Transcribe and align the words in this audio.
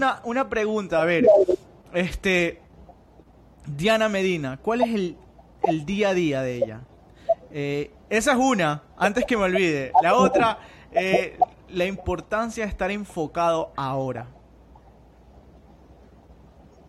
una, 0.00 0.22
una 0.24 0.48
pregunta, 0.48 1.02
a 1.02 1.04
ver. 1.04 1.26
Este. 1.92 2.60
Diana 3.66 4.08
Medina, 4.08 4.58
¿cuál 4.62 4.80
es 4.80 4.94
el, 4.94 5.16
el 5.64 5.84
día 5.84 6.08
a 6.08 6.14
día 6.14 6.42
de 6.42 6.56
ella? 6.56 6.80
Eh, 7.52 7.90
esa 8.08 8.32
es 8.32 8.38
una, 8.38 8.82
antes 8.96 9.24
que 9.26 9.36
me 9.36 9.44
olvide. 9.44 9.92
La 10.02 10.14
otra, 10.14 10.58
eh, 10.92 11.38
la 11.68 11.84
importancia 11.84 12.64
de 12.64 12.70
estar 12.70 12.90
enfocado 12.90 13.72
ahora. 13.76 14.28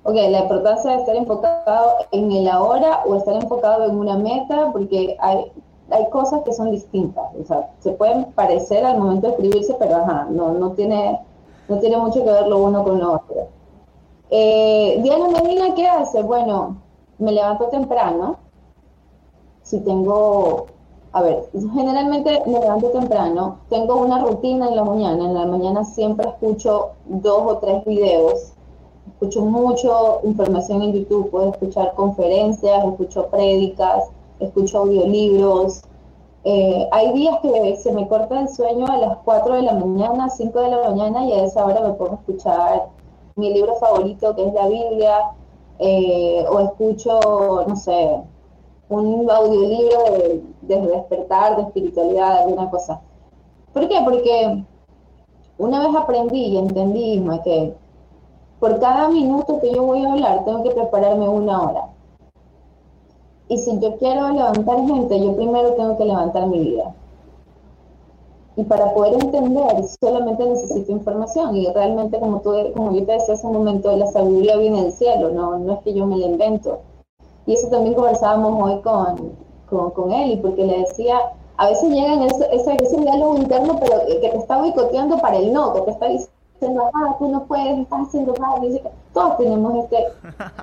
Ok, 0.04 0.16
la 0.16 0.42
importancia 0.42 0.92
de 0.92 0.98
estar 0.98 1.16
enfocado 1.16 1.92
en 2.12 2.32
el 2.32 2.48
ahora 2.48 3.04
o 3.06 3.16
estar 3.16 3.36
enfocado 3.36 3.86
en 3.86 3.96
una 3.96 4.18
meta, 4.18 4.72
porque 4.72 5.16
hay, 5.20 5.52
hay 5.92 6.10
cosas 6.10 6.42
que 6.42 6.54
son 6.54 6.72
distintas. 6.72 7.26
O 7.40 7.46
sea, 7.46 7.70
se 7.80 7.92
pueden 7.92 8.26
parecer 8.34 8.84
al 8.84 8.98
momento 8.98 9.28
de 9.28 9.34
escribirse, 9.34 9.76
pero 9.78 9.98
ajá, 9.98 10.28
no, 10.32 10.54
no, 10.54 10.72
tiene, 10.72 11.20
no 11.70 11.78
tiene 11.78 11.98
mucho 11.98 12.24
que 12.24 12.32
ver 12.32 12.48
lo 12.48 12.58
uno 12.60 12.84
con 12.84 13.00
lo 13.00 13.14
otro. 13.14 13.48
Eh, 14.32 15.00
Diana 15.04 15.28
Medina, 15.28 15.76
¿qué 15.76 15.86
hace? 15.86 16.24
Bueno, 16.24 16.78
me 17.20 17.34
levanto 17.34 17.66
temprano. 17.66 18.38
Si 19.62 19.80
tengo, 19.82 20.66
a 21.12 21.22
ver, 21.22 21.48
generalmente 21.74 22.42
me 22.48 22.60
levanto 22.60 22.90
temprano. 22.90 23.60
Tengo 23.70 23.98
una 23.98 24.20
rutina 24.20 24.68
en 24.68 24.76
la 24.78 24.84
mañana. 24.84 25.26
En 25.26 25.34
la 25.36 25.46
mañana 25.46 25.84
siempre 25.84 26.28
escucho 26.28 26.92
dos 27.06 27.44
o 27.46 27.58
tres 27.58 27.86
videos. 27.86 28.54
Escucho 29.14 29.42
mucho 29.42 30.22
información 30.24 30.82
en 30.82 30.94
YouTube. 30.94 31.30
Puedo 31.30 31.52
escuchar 31.52 31.94
conferencias, 31.94 32.84
escucho 32.84 33.28
prédicas, 33.28 34.06
escucho 34.40 34.80
audiolibros. 34.80 35.82
Eh, 36.44 36.88
hay 36.92 37.14
días 37.14 37.38
que 37.42 37.76
se 37.78 37.92
me 37.92 38.08
corta 38.08 38.42
el 38.42 38.50
sueño 38.50 38.88
a 38.88 38.98
las 38.98 39.18
4 39.24 39.56
de 39.56 39.62
la 39.62 39.74
mañana, 39.74 40.30
5 40.30 40.60
de 40.60 40.70
la 40.70 40.90
mañana 40.90 41.26
y 41.26 41.34
a 41.34 41.44
esa 41.44 41.66
hora 41.66 41.82
me 41.82 41.94
pongo 41.94 42.14
a 42.14 42.16
escuchar 42.16 42.88
mi 43.36 43.54
libro 43.54 43.76
favorito 43.76 44.36
que 44.36 44.48
es 44.48 44.54
la 44.54 44.68
Biblia, 44.68 45.18
eh, 45.78 46.44
o 46.50 46.60
escucho, 46.60 47.66
no 47.68 47.76
sé, 47.76 48.22
un 48.90 49.30
audiolibro 49.30 50.04
de, 50.62 50.82
despertar, 50.82 51.58
de 51.58 51.64
espiritualidad, 51.64 52.40
alguna 52.40 52.70
cosa. 52.70 53.02
¿Por 53.74 53.88
qué? 53.88 53.96
Porque 54.04 54.64
una 55.58 55.80
vez 55.80 55.96
aprendí 55.96 56.46
y 56.46 56.58
entendí 56.58 57.24
que 57.44 57.74
por 58.62 58.80
cada 58.80 59.10
minuto 59.10 59.60
que 59.60 59.74
yo 59.74 59.82
voy 59.82 60.06
a 60.06 60.14
hablar 60.14 60.46
tengo 60.46 60.62
que 60.62 60.70
prepararme 60.70 61.28
una 61.28 61.64
hora. 61.64 61.82
Y 63.50 63.58
si 63.58 63.80
yo 63.80 63.98
quiero 63.98 64.30
levantar 64.30 64.86
gente, 64.86 65.20
yo 65.20 65.36
primero 65.36 65.74
tengo 65.74 65.98
que 65.98 66.06
levantar 66.06 66.46
mi 66.46 66.60
vida. 66.60 66.94
Y 68.56 68.64
para 68.64 68.94
poder 68.94 69.16
entender, 69.16 69.84
solamente 70.00 70.46
necesito 70.46 70.92
información. 70.92 71.56
Y 71.56 71.68
realmente, 71.74 72.20
como, 72.20 72.42
tú, 72.42 72.54
como 72.76 72.94
yo 72.94 73.04
te 73.04 73.14
decía 73.14 73.34
hace 73.34 73.48
un 73.48 73.54
momento, 73.54 73.98
la 73.98 74.06
sabiduría 74.06 74.56
viene 74.58 74.84
del 74.84 74.94
cielo, 74.94 75.32
no, 75.32 75.58
no 75.58 75.74
es 75.74 75.80
que 75.80 75.94
yo 75.94 76.06
me 76.06 76.18
la 76.18 76.28
invento. 76.28 76.80
Y 77.48 77.54
eso 77.54 77.68
también 77.70 77.96
conversábamos 77.96 78.62
hoy 78.64 78.80
con, 78.82 79.32
con, 79.70 79.90
con 79.92 80.12
él, 80.12 80.34
y 80.34 80.38
porque 80.38 80.66
le 80.66 80.82
decía, 80.82 81.18
a 81.58 81.68
veces 81.68 81.90
llegan 81.90 82.22
ese, 82.22 82.48
ese, 82.56 82.78
ese 82.80 82.98
diálogo 82.98 83.38
interno, 83.38 83.80
pero 83.80 84.06
que 84.06 84.30
te 84.30 84.38
está 84.38 84.60
boicoteando 84.60 85.18
para 85.18 85.38
el 85.38 85.52
no, 85.52 85.74
que 85.74 85.82
te 85.82 85.92
está 85.92 86.08
diciendo, 86.62 86.90
ah, 86.94 87.16
tú 87.18 87.28
no 87.28 87.44
puedes, 87.46 87.80
estás 87.80 88.08
haciendo 88.08 88.34
mal. 88.40 88.62
todos 89.14 89.38
tenemos 89.38 89.84
este, 89.84 90.08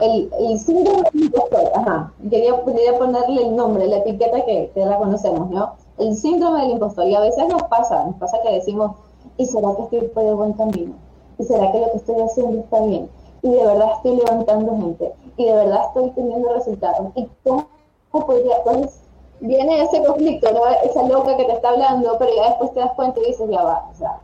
el, 0.01 0.31
el 0.39 0.59
síndrome 0.61 1.03
del 1.13 1.25
impostor. 1.25 1.71
Ajá, 1.75 2.13
quería, 2.31 2.65
quería 2.65 2.99
ponerle 2.99 3.43
el 3.43 3.57
nombre, 3.57 3.87
la 3.87 3.99
etiqueta 3.99 4.45
que, 4.45 4.71
que 4.73 4.85
la 4.85 4.97
conocemos, 4.97 5.51
¿no? 5.51 5.73
el 5.99 6.17
síndrome 6.17 6.63
del 6.63 6.71
impostor. 6.73 7.07
Y 7.07 7.15
a 7.15 7.21
veces 7.21 7.49
nos 7.49 7.63
pasa, 7.65 8.05
nos 8.05 8.17
pasa 8.17 8.39
que 8.43 8.53
decimos, 8.53 8.93
¿y 9.37 9.47
será 9.47 9.75
que 9.75 9.83
estoy 9.83 10.09
por 10.09 10.23
el 10.25 10.35
buen 10.37 10.53
camino? 10.53 10.95
¿Y 11.39 11.45
será 11.45 11.71
que 11.73 11.81
lo 11.81 11.91
que 11.91 11.97
estoy 11.97 12.21
haciendo 12.23 12.61
está 12.61 12.81
bien? 12.81 13.11
Y 13.43 13.51
de 13.51 13.67
verdad 13.67 13.89
estoy 13.97 14.17
levantando 14.17 14.77
gente. 14.77 15.13
Y 15.37 15.45
de 15.45 15.53
verdad 15.53 15.81
estoy 15.89 16.11
teniendo 16.11 16.53
resultados. 16.53 17.09
¿Y 17.17 17.29
cómo 17.45 17.67
podría? 18.11 18.63
Pues 18.65 19.01
viene 19.41 19.83
ese 19.83 20.05
conflicto, 20.05 20.51
¿no? 20.53 20.61
esa 20.85 21.03
loca 21.05 21.37
que 21.37 21.45
te 21.45 21.53
está 21.53 21.71
hablando, 21.71 22.17
pero 22.19 22.31
ya 22.35 22.49
después 22.49 22.73
te 22.75 22.81
das 22.81 22.93
cuenta 22.95 23.21
y 23.21 23.27
dices, 23.27 23.49
ya 23.51 23.63
va, 23.63 23.89
o 23.93 23.95
sea, 23.95 24.21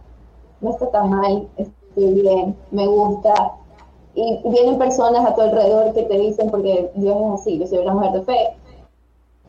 no 0.65 0.71
está 0.71 0.91
tan 0.91 1.11
mal, 1.11 1.49
estoy 1.57 2.15
bien, 2.23 2.57
me 2.71 2.87
gusta. 2.87 3.53
Y 4.17 4.41
vienen 4.49 4.79
personas 4.79 5.27
a 5.27 5.35
tu 5.35 5.41
alrededor 5.41 5.93
que 5.93 6.03
te 6.05 6.19
dicen, 6.19 6.51
porque 6.51 6.91
Dios 6.95 7.17
es 7.17 7.41
así, 7.41 7.59
yo 7.59 7.67
soy 7.67 7.79
una 7.79 7.95
mujer 7.95 8.13
de 8.13 8.23
fe, 8.23 8.57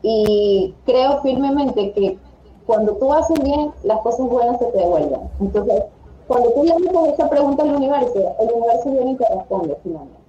y 0.02 0.76
creo 0.86 1.22
firmemente 1.22 1.92
que 1.94 2.20
cuando 2.66 2.96
tú 2.98 3.12
haces 3.14 3.42
bien, 3.44 3.72
las 3.84 4.00
cosas 4.02 4.28
buenas 4.28 4.60
se 4.60 4.66
te 4.66 4.78
devuelven. 4.78 5.22
Entonces, 5.40 5.84
cuando 6.28 6.52
tú 6.52 6.64
le 6.64 6.74
haces 6.74 7.14
esa 7.14 7.30
pregunta 7.30 7.64
al 7.64 7.76
universo, 7.76 8.36
el 8.40 8.52
universo 8.54 8.92
viene 8.92 9.12
y 9.12 9.16
te 9.16 9.26
responde 9.34 9.78
finalmente. 9.84 10.20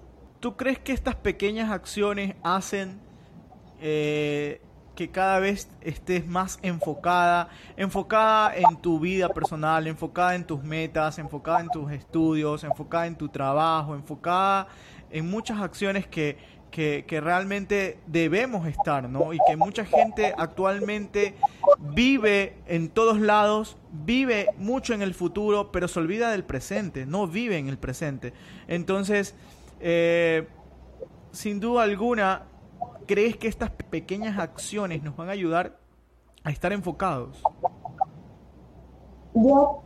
¿Tú 0.41 0.57
crees 0.57 0.79
que 0.79 0.93
estas 0.93 1.15
pequeñas 1.17 1.71
acciones 1.71 2.37
hacen 2.43 3.01
eh, 3.81 4.61
que 4.97 5.11
cada 5.11 5.39
vez 5.39 5.69
estés 5.81 6.27
más 6.27 6.59
enfocada, 6.63 7.49
enfocada 7.77 8.57
en 8.57 8.77
tu 8.83 8.99
vida 8.99 9.29
personal, 9.29 9.87
enfocada 9.87 10.35
en 10.35 10.45
tus 10.45 10.65
metas, 10.65 11.21
enfocada 11.21 11.61
en 11.61 11.69
tus 11.69 11.93
estudios, 11.93 12.65
enfocada 12.65 13.07
en 13.07 13.15
tu 13.15 13.29
trabajo, 13.29 13.95
enfocada 13.95 14.67
en 15.11 15.31
muchas 15.31 15.61
acciones 15.61 16.09
que 16.09 16.57
que, 16.77 17.21
realmente 17.23 17.99
debemos 18.07 18.67
estar, 18.67 19.09
¿no? 19.09 19.33
Y 19.33 19.39
que 19.47 19.57
mucha 19.57 19.87
gente 19.87 20.35
actualmente 20.37 21.35
vive 21.79 22.55
en 22.67 22.91
todos 22.91 23.19
lados, 23.19 23.79
vive 23.93 24.49
mucho 24.59 24.93
en 24.93 25.01
el 25.01 25.15
futuro, 25.15 25.73
pero 25.73 25.89
se 25.89 25.99
olvida 25.99 26.31
del 26.31 26.45
presente, 26.45 27.07
no 27.07 27.27
vive 27.27 27.57
en 27.57 27.69
el 27.69 27.79
presente. 27.79 28.35
Entonces, 28.69 29.35
eh, 29.81 30.47
sin 31.33 31.61
duda 31.61 31.85
alguna, 31.85 32.43
¿crees 33.07 33.37
que 33.37 33.49
estas 33.49 33.71
pequeñas 33.71 34.39
acciones 34.39 35.03
nos 35.03 35.17
van 35.17 35.29
a 35.29 35.33
ayudar 35.33 35.77
a 36.45 36.51
estar 36.51 36.73
enfocados? 36.73 37.43
Yo 39.35 39.81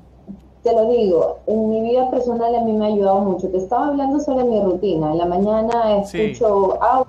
te 0.62 0.72
lo 0.72 0.88
digo, 0.88 1.38
en 1.46 1.70
mi 1.70 1.80
vida 1.80 2.10
personal 2.10 2.54
a 2.54 2.60
mí 2.60 2.72
me 2.72 2.84
ha 2.84 2.88
ayudado 2.88 3.20
mucho. 3.20 3.48
Te 3.48 3.56
estaba 3.56 3.88
hablando 3.88 4.20
sobre 4.20 4.44
mi 4.44 4.60
rutina. 4.60 5.12
En 5.12 5.18
la 5.18 5.26
mañana 5.26 5.96
escucho 5.98 6.82
audio, 6.82 7.06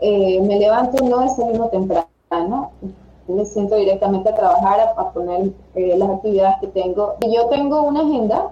eh, 0.00 0.40
me 0.40 0.58
levanto, 0.58 1.04
no 1.04 1.20
desayuno 1.20 1.68
temprano, 1.68 2.70
me 3.28 3.44
siento 3.44 3.76
directamente 3.76 4.30
a 4.30 4.34
trabajar, 4.34 4.94
a, 4.96 5.12
poner 5.12 5.52
eh, 5.74 5.96
las 5.96 6.10
actividades 6.10 6.56
que 6.60 6.66
tengo. 6.68 7.14
Y 7.20 7.34
yo 7.34 7.46
tengo 7.48 7.82
una 7.82 8.00
agenda, 8.00 8.50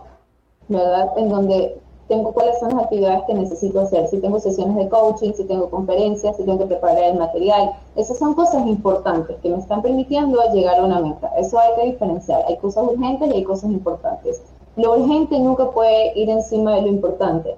¿verdad? 0.68 1.12
En 1.16 1.28
donde 1.28 1.78
tengo 2.12 2.30
cuáles 2.32 2.58
son 2.58 2.74
las 2.74 2.84
actividades 2.84 3.22
que 3.26 3.32
necesito 3.32 3.80
hacer, 3.80 4.06
si 4.08 4.18
tengo 4.18 4.38
sesiones 4.38 4.76
de 4.76 4.86
coaching, 4.90 5.32
si 5.32 5.44
tengo 5.44 5.70
conferencias, 5.70 6.36
si 6.36 6.44
tengo 6.44 6.58
que 6.58 6.66
preparar 6.66 7.04
el 7.04 7.18
material. 7.18 7.72
Esas 7.96 8.18
son 8.18 8.34
cosas 8.34 8.66
importantes 8.66 9.38
que 9.42 9.48
me 9.48 9.56
están 9.56 9.80
permitiendo 9.80 10.38
llegar 10.52 10.78
a 10.78 10.84
una 10.84 11.00
meta. 11.00 11.32
Eso 11.38 11.58
hay 11.58 11.70
que 11.74 11.92
diferenciar. 11.92 12.44
Hay 12.46 12.58
cosas 12.58 12.84
urgentes 12.84 13.30
y 13.30 13.36
hay 13.36 13.44
cosas 13.44 13.70
importantes. 13.70 14.42
Lo 14.76 14.92
urgente 14.92 15.38
nunca 15.38 15.70
puede 15.70 16.12
ir 16.18 16.28
encima 16.28 16.74
de 16.74 16.82
lo 16.82 16.88
importante. 16.88 17.56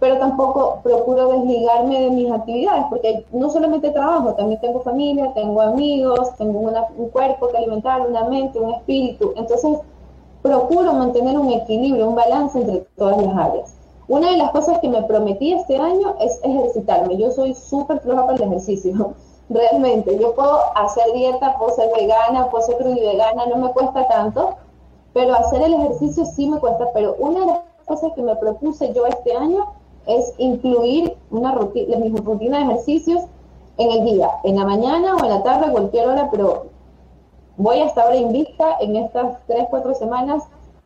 Pero 0.00 0.18
tampoco 0.18 0.80
procuro 0.82 1.28
desligarme 1.28 2.00
de 2.00 2.10
mis 2.10 2.32
actividades, 2.32 2.84
porque 2.88 3.26
no 3.30 3.50
solamente 3.50 3.90
trabajo, 3.90 4.32
también 4.34 4.58
tengo 4.62 4.80
familia, 4.80 5.32
tengo 5.34 5.60
amigos, 5.60 6.34
tengo 6.38 6.60
un 6.96 7.08
cuerpo 7.10 7.48
que 7.48 7.58
alimentar, 7.58 8.06
una 8.08 8.24
mente, 8.24 8.58
un 8.58 8.72
espíritu. 8.72 9.34
Entonces, 9.36 9.78
procuro 10.46 10.92
mantener 10.92 11.38
un 11.38 11.50
equilibrio, 11.50 12.08
un 12.08 12.14
balance 12.14 12.60
entre 12.60 12.86
todas 12.96 13.20
las 13.20 13.36
áreas. 13.36 13.74
Una 14.08 14.30
de 14.30 14.36
las 14.36 14.52
cosas 14.52 14.78
que 14.78 14.88
me 14.88 15.02
prometí 15.02 15.52
este 15.52 15.76
año 15.76 16.14
es 16.20 16.38
ejercitarme. 16.44 17.16
Yo 17.16 17.32
soy 17.32 17.54
súper 17.54 18.00
floja 18.00 18.24
para 18.24 18.36
el 18.36 18.42
ejercicio, 18.44 19.14
realmente. 19.50 20.16
Yo 20.18 20.34
puedo 20.34 20.60
hacer 20.76 21.12
dieta, 21.12 21.56
puedo 21.58 21.74
ser 21.74 21.90
vegana, 21.92 22.48
puedo 22.48 22.64
ser 22.64 22.76
vegana, 22.82 23.46
no 23.46 23.56
me 23.56 23.72
cuesta 23.72 24.06
tanto, 24.06 24.54
pero 25.12 25.34
hacer 25.34 25.62
el 25.62 25.74
ejercicio 25.74 26.24
sí 26.24 26.48
me 26.48 26.60
cuesta. 26.60 26.88
Pero 26.94 27.16
una 27.18 27.40
de 27.40 27.46
las 27.46 27.58
cosas 27.84 28.12
que 28.14 28.22
me 28.22 28.36
propuse 28.36 28.92
yo 28.92 29.06
este 29.06 29.34
año 29.34 29.66
es 30.06 30.32
incluir 30.38 31.16
una 31.32 31.52
rutina, 31.52 31.98
mi 31.98 32.10
rutina 32.10 32.58
de 32.58 32.64
ejercicios 32.64 33.22
en 33.78 33.90
el 33.90 34.04
día, 34.04 34.30
en 34.44 34.56
la 34.56 34.64
mañana 34.64 35.16
o 35.16 35.24
en 35.24 35.30
la 35.30 35.42
tarde, 35.42 35.72
cualquier 35.72 36.08
hora, 36.08 36.28
pero 36.30 36.75
voy 37.56 37.78
a 37.78 37.86
estar 37.86 38.14
invicta 38.14 38.76
en 38.80 38.96
estas 38.96 39.38
tres, 39.46 39.64
cuatro 39.70 39.94
semanas 39.94 40.42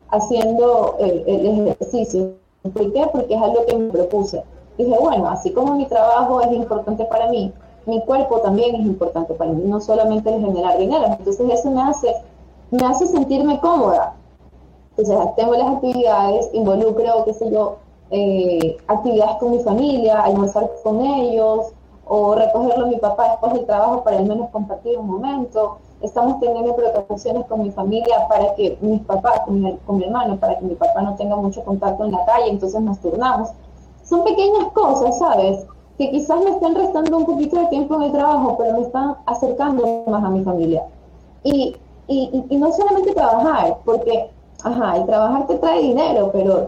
haciendo 0.09 0.95
el, 0.99 1.67
ejercicio. 1.69 2.33
¿Por 2.61 2.93
qué? 2.93 3.07
Porque 3.11 3.33
es 3.33 3.41
algo 3.41 3.65
que 3.65 3.77
me 3.77 3.91
propuse. 3.91 4.43
Dije, 4.77 4.95
bueno, 4.99 5.27
así 5.29 5.51
como 5.51 5.75
mi 5.75 5.85
trabajo 5.85 6.41
es 6.41 6.51
importante 6.51 7.05
para 7.05 7.29
mí, 7.29 7.51
mi 7.85 8.01
cuerpo 8.05 8.39
también 8.39 8.75
es 8.75 8.81
importante 8.81 9.33
para 9.33 9.51
mí, 9.51 9.63
no 9.65 9.81
solamente 9.81 10.33
el 10.33 10.41
generar 10.41 10.77
dinero. 10.77 11.05
Entonces 11.05 11.49
eso 11.49 11.71
me 11.71 11.81
hace, 11.81 12.15
me 12.69 12.85
hace 12.85 13.07
sentirme 13.07 13.59
cómoda. 13.59 14.15
Entonces, 14.97 15.35
tengo 15.35 15.55
las 15.55 15.67
actividades, 15.75 16.49
involucro, 16.53 17.23
qué 17.25 17.33
sé 17.33 17.49
yo, 17.49 17.77
eh, 18.11 18.77
actividades 18.87 19.37
con 19.37 19.51
mi 19.51 19.59
familia, 19.59 20.21
almorzar 20.21 20.69
con 20.83 21.01
ellos, 21.01 21.73
o 22.05 22.35
recogerlo 22.35 22.85
a 22.85 22.89
mi 22.89 22.97
papá 22.97 23.29
después 23.29 23.53
del 23.53 23.65
trabajo 23.65 24.03
para 24.03 24.17
al 24.17 24.25
menos 24.25 24.49
compartir 24.49 24.97
un 24.97 25.07
momento. 25.07 25.77
Estamos 26.01 26.39
teniendo 26.39 26.75
preocupaciones 26.75 27.45
con 27.45 27.63
mi 27.63 27.71
familia 27.71 28.27
para 28.27 28.55
que 28.55 28.77
mis 28.81 29.01
papás, 29.01 29.41
con 29.45 29.61
mi, 29.61 29.77
con 29.85 29.97
mi 29.97 30.05
hermano, 30.05 30.37
para 30.37 30.57
que 30.57 30.65
mi 30.65 30.75
papá 30.75 31.01
no 31.01 31.15
tenga 31.15 31.35
mucho 31.35 31.63
contacto 31.63 32.05
en 32.05 32.11
la 32.11 32.25
calle, 32.25 32.49
entonces 32.49 32.81
nos 32.81 32.99
turnamos. 32.99 33.49
Son 34.03 34.23
pequeñas 34.23 34.71
cosas, 34.73 35.19
¿sabes? 35.19 35.65
Que 35.97 36.09
quizás 36.09 36.43
me 36.43 36.51
estén 36.51 36.75
restando 36.75 37.17
un 37.17 37.25
poquito 37.25 37.57
de 37.57 37.67
tiempo 37.67 37.95
en 37.95 38.03
el 38.03 38.11
trabajo, 38.11 38.57
pero 38.57 38.73
me 38.73 38.81
están 38.81 39.15
acercando 39.25 40.03
más 40.07 40.23
a 40.23 40.29
mi 40.29 40.43
familia. 40.43 40.83
Y, 41.43 41.75
y, 42.07 42.45
y 42.49 42.57
no 42.57 42.71
solamente 42.71 43.13
trabajar, 43.13 43.77
porque, 43.85 44.29
ajá, 44.63 44.97
el 44.97 45.05
trabajar 45.05 45.47
te 45.47 45.55
trae 45.55 45.81
dinero, 45.81 46.31
pero 46.33 46.67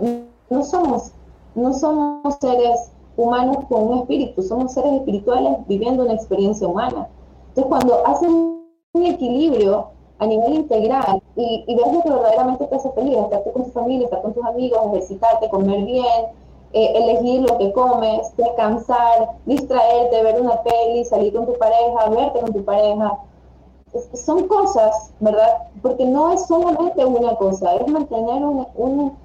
no 0.49 0.63
somos, 0.63 1.11
no 1.55 1.73
somos 1.73 2.35
seres 2.39 2.91
humanos 3.17 3.57
con 3.69 3.87
un 3.87 3.99
espíritu, 3.99 4.41
somos 4.41 4.73
seres 4.73 4.93
espirituales 4.93 5.57
viviendo 5.67 6.03
una 6.03 6.13
experiencia 6.13 6.67
humana. 6.67 7.07
Entonces, 7.49 7.65
cuando 7.69 8.07
hacen 8.07 8.62
un 8.93 9.07
equilibrio 9.07 9.87
a 10.19 10.27
nivel 10.27 10.53
integral 10.53 11.19
y, 11.35 11.63
y 11.65 11.75
ves 11.75 11.91
lo 11.91 12.03
que 12.03 12.11
verdaderamente 12.11 12.67
te 12.67 12.75
hace 12.75 12.91
feliz, 12.91 13.17
estar 13.17 13.43
con 13.51 13.63
tu 13.63 13.71
familia, 13.71 14.05
estar 14.05 14.21
con 14.21 14.33
tus 14.33 14.45
amigos, 14.45 14.79
ejercitarte, 14.91 15.49
comer 15.49 15.83
bien, 15.83 16.25
eh, 16.73 16.91
elegir 16.95 17.41
lo 17.41 17.57
que 17.57 17.71
comes, 17.73 18.35
descansar, 18.37 19.31
distraerte, 19.47 20.21
ver 20.21 20.39
una 20.39 20.61
peli, 20.61 21.03
salir 21.05 21.33
con 21.33 21.47
tu 21.47 21.57
pareja, 21.57 22.07
verte 22.09 22.39
con 22.39 22.53
tu 22.53 22.63
pareja, 22.63 23.17
son 24.13 24.47
cosas, 24.47 25.11
¿verdad? 25.19 25.57
Porque 25.81 26.05
no 26.05 26.31
es 26.31 26.45
solamente 26.45 27.03
una 27.03 27.35
cosa, 27.35 27.73
es 27.75 27.87
mantener 27.87 28.45
un, 28.45 28.67
un, 28.75 29.17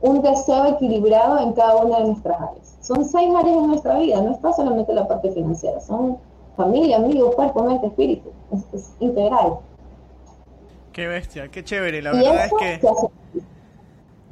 un 0.00 0.22
deseo 0.22 0.64
equilibrado 0.68 1.38
en 1.38 1.52
cada 1.52 1.76
una 1.76 1.98
de 1.98 2.06
nuestras 2.06 2.40
áreas. 2.40 2.76
Son 2.80 3.04
seis 3.04 3.30
áreas 3.34 3.58
en 3.58 3.66
nuestra 3.66 3.98
vida, 3.98 4.22
no 4.22 4.32
está 4.32 4.54
solamente 4.54 4.94
la 4.94 5.06
parte 5.06 5.30
financiera, 5.32 5.80
son 5.80 6.16
familia, 6.56 6.96
amigos, 6.96 7.34
cuerpo, 7.34 7.64
mente, 7.64 7.86
espíritu, 7.86 8.32
es, 8.74 8.94
integral. 9.00 9.58
Qué 10.92 11.06
bestia, 11.06 11.48
qué 11.48 11.64
chévere, 11.64 12.02
la 12.02 12.12
verdad 12.12 12.46
es 12.46 12.52
que 12.58 12.80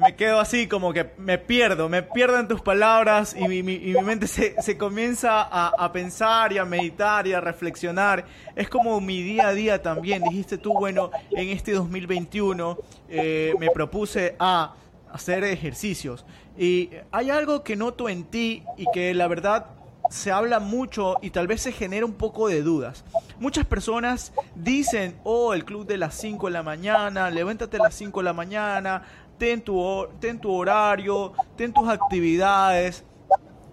me 0.00 0.16
quedo 0.16 0.40
así 0.40 0.66
como 0.66 0.94
que 0.94 1.10
me 1.18 1.36
pierdo, 1.36 1.88
me 1.90 2.02
pierdo 2.02 2.38
en 2.38 2.48
tus 2.48 2.62
palabras 2.62 3.36
y 3.38 3.46
mi, 3.46 3.62
mi, 3.62 3.92
mente 4.02 4.26
se, 4.26 4.60
se 4.62 4.78
comienza 4.78 5.42
a, 5.42 5.68
a, 5.68 5.92
pensar 5.92 6.54
y 6.54 6.58
a 6.58 6.64
meditar 6.64 7.26
y 7.26 7.34
a 7.34 7.40
reflexionar. 7.40 8.24
Es 8.56 8.70
como 8.70 8.98
mi 9.00 9.22
día 9.22 9.48
a 9.48 9.52
día 9.52 9.82
también. 9.82 10.22
Dijiste 10.22 10.56
tú, 10.56 10.72
bueno, 10.72 11.10
en 11.30 11.50
este 11.50 11.72
2021 11.72 12.78
eh, 13.10 13.52
me 13.58 13.70
propuse 13.70 14.36
a 14.38 14.74
hacer 15.12 15.44
ejercicios. 15.44 16.24
Y 16.56 16.90
hay 17.12 17.28
algo 17.28 17.62
que 17.62 17.76
noto 17.76 18.08
en 18.08 18.24
ti 18.24 18.62
y 18.78 18.86
que 18.92 19.12
la 19.12 19.28
verdad 19.28 19.66
se 20.10 20.32
habla 20.32 20.58
mucho 20.58 21.14
y 21.22 21.30
tal 21.30 21.46
vez 21.46 21.62
se 21.62 21.72
genera 21.72 22.04
un 22.04 22.12
poco 22.12 22.48
de 22.48 22.62
dudas. 22.62 23.04
Muchas 23.38 23.64
personas 23.64 24.32
dicen, 24.54 25.16
oh, 25.24 25.54
el 25.54 25.64
club 25.64 25.86
de 25.86 25.96
las 25.96 26.14
5 26.16 26.48
de 26.48 26.52
la 26.52 26.62
mañana, 26.62 27.30
levántate 27.30 27.78
a 27.78 27.84
las 27.84 27.94
5 27.94 28.20
de 28.20 28.24
la 28.24 28.32
mañana, 28.32 29.02
ten 29.38 29.62
tu, 29.62 30.06
ten 30.18 30.38
tu 30.38 30.52
horario, 30.52 31.32
ten 31.56 31.72
tus 31.72 31.88
actividades. 31.88 33.04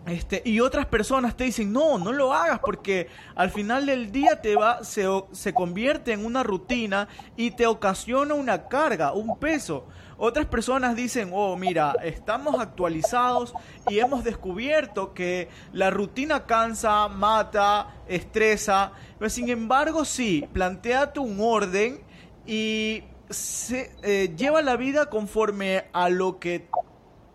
Este, 0.08 0.42
y 0.46 0.62
otras 0.62 0.86
personas 0.86 1.36
te 1.36 1.44
dicen, 1.44 1.74
no, 1.74 1.98
no 1.98 2.14
lo 2.14 2.34
hagas 2.34 2.60
porque 2.60 3.10
al 3.36 3.50
final 3.50 3.86
del 3.86 4.10
día 4.12 4.42
te 4.42 4.56
va, 4.56 4.84
se, 4.86 5.06
se 5.34 5.54
convierte 5.54 6.14
en 6.14 6.26
una 6.26 6.44
rutina 6.44 7.10
y 7.36 7.52
te 7.52 7.68
ocasiona 7.68 8.34
una 8.34 8.70
carga, 8.70 9.12
un 9.12 9.38
peso. 9.38 9.86
Otras 10.18 10.46
personas 10.46 10.96
dicen, 10.96 11.32
oh, 11.34 11.58
mira, 11.58 11.94
estamos 12.04 12.58
actualizados 12.60 13.54
y 13.90 14.00
hemos 14.00 14.24
descubierto 14.24 15.14
que 15.14 15.50
la 15.74 15.90
rutina 15.90 16.46
cansa, 16.46 17.10
mata, 17.10 17.94
estresa. 18.08 18.94
Pero 19.20 19.30
sin 19.30 19.50
embargo, 19.50 20.06
sí, 20.06 20.48
planteate 20.54 21.20
un 21.20 21.38
orden 21.42 22.00
y 22.46 23.04
se, 23.30 23.92
eh, 24.04 24.34
lleva 24.38 24.62
la 24.62 24.78
vida 24.78 25.10
conforme 25.10 25.86
a 25.92 26.08
lo 26.08 26.40
que 26.40 26.70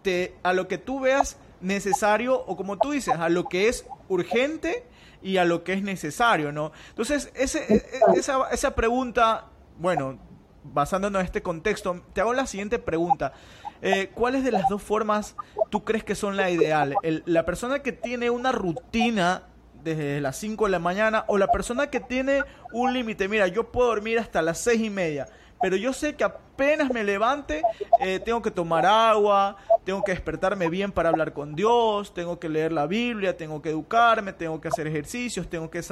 te, 0.01 0.35
a 0.43 0.55
lo 0.55 0.67
que 0.67 0.79
tú 0.79 1.01
veas 1.01 1.37
necesario 1.63 2.39
o 2.39 2.57
como 2.57 2.79
tú 2.79 2.91
dices, 2.91 3.15
a 3.15 3.29
lo 3.29 3.45
que 3.45 3.69
es 3.69 3.87
urgente 4.09 4.85
y 5.23 5.37
a 5.37 5.45
lo 5.45 5.65
que 5.65 5.73
es 5.73 5.83
necesario, 5.83 6.53
¿no? 6.53 6.73
Entonces, 6.91 7.31
ese, 7.35 7.61
e, 7.73 7.77
e, 7.77 8.19
esa, 8.19 8.49
esa 8.51 8.75
pregunta, 8.75 9.47
bueno, 9.79 10.19
basándonos 10.65 11.21
en 11.21 11.27
este 11.27 11.43
contexto, 11.43 12.03
te 12.13 12.21
hago 12.21 12.35
la 12.35 12.47
siguiente 12.47 12.79
pregunta. 12.79 13.33
Eh, 13.81 14.11
¿Cuáles 14.15 14.45
de 14.45 14.53
las 14.53 14.69
dos 14.69 14.83
formas 14.83 15.35
tú 15.71 15.85
crees 15.85 16.05
que 16.05 16.15
son 16.15 16.37
la 16.37 16.51
ideal? 16.51 16.95
¿La 17.25 17.45
persona 17.45 17.81
que 17.81 17.93
tiene 17.93 18.31
una 18.31 18.53
rutina 18.53 19.45
desde 19.83 20.21
las 20.21 20.37
5 20.37 20.67
de 20.67 20.71
la 20.71 20.79
mañana 20.79 21.25
o 21.27 21.37
la 21.39 21.49
persona 21.49 21.89
que 21.89 21.99
tiene 21.99 22.45
un 22.73 22.93
límite? 22.93 23.29
Mira, 23.29 23.49
yo 23.49 23.73
puedo 23.73 23.89
dormir 23.89 24.19
hasta 24.21 24.41
las 24.43 24.59
6 24.59 24.81
y 24.83 24.91
media 24.91 25.27
pero 25.63 25.77
yo 25.77 25.93
sé 25.93 26.17
que 26.17 26.25
apenas 26.25 26.93
me 26.93 27.05
levante, 27.05 27.63
eh, 28.01 28.19
tengo 28.19 28.43
que 28.43 28.51
tomar 28.51 28.85
agua, 28.85 29.57
tengo 29.85 30.03
que 30.05 30.13
despertarme 30.13 30.69
bien 30.69 30.93
para 30.93 31.09
hablar 31.09 31.33
con 31.33 31.55
Dios, 31.55 32.15
tengo 32.15 32.39
que 32.39 32.49
leer 32.49 32.73
la 32.73 32.87
Biblia, 32.87 33.37
tengo 33.37 33.61
que 33.61 33.71
educarme, 33.71 34.33
tengo 34.33 34.61
que 34.61 34.69
hacer 34.69 34.87
ejercicios, 34.87 35.49
tengo 35.49 35.71
que 35.71 35.83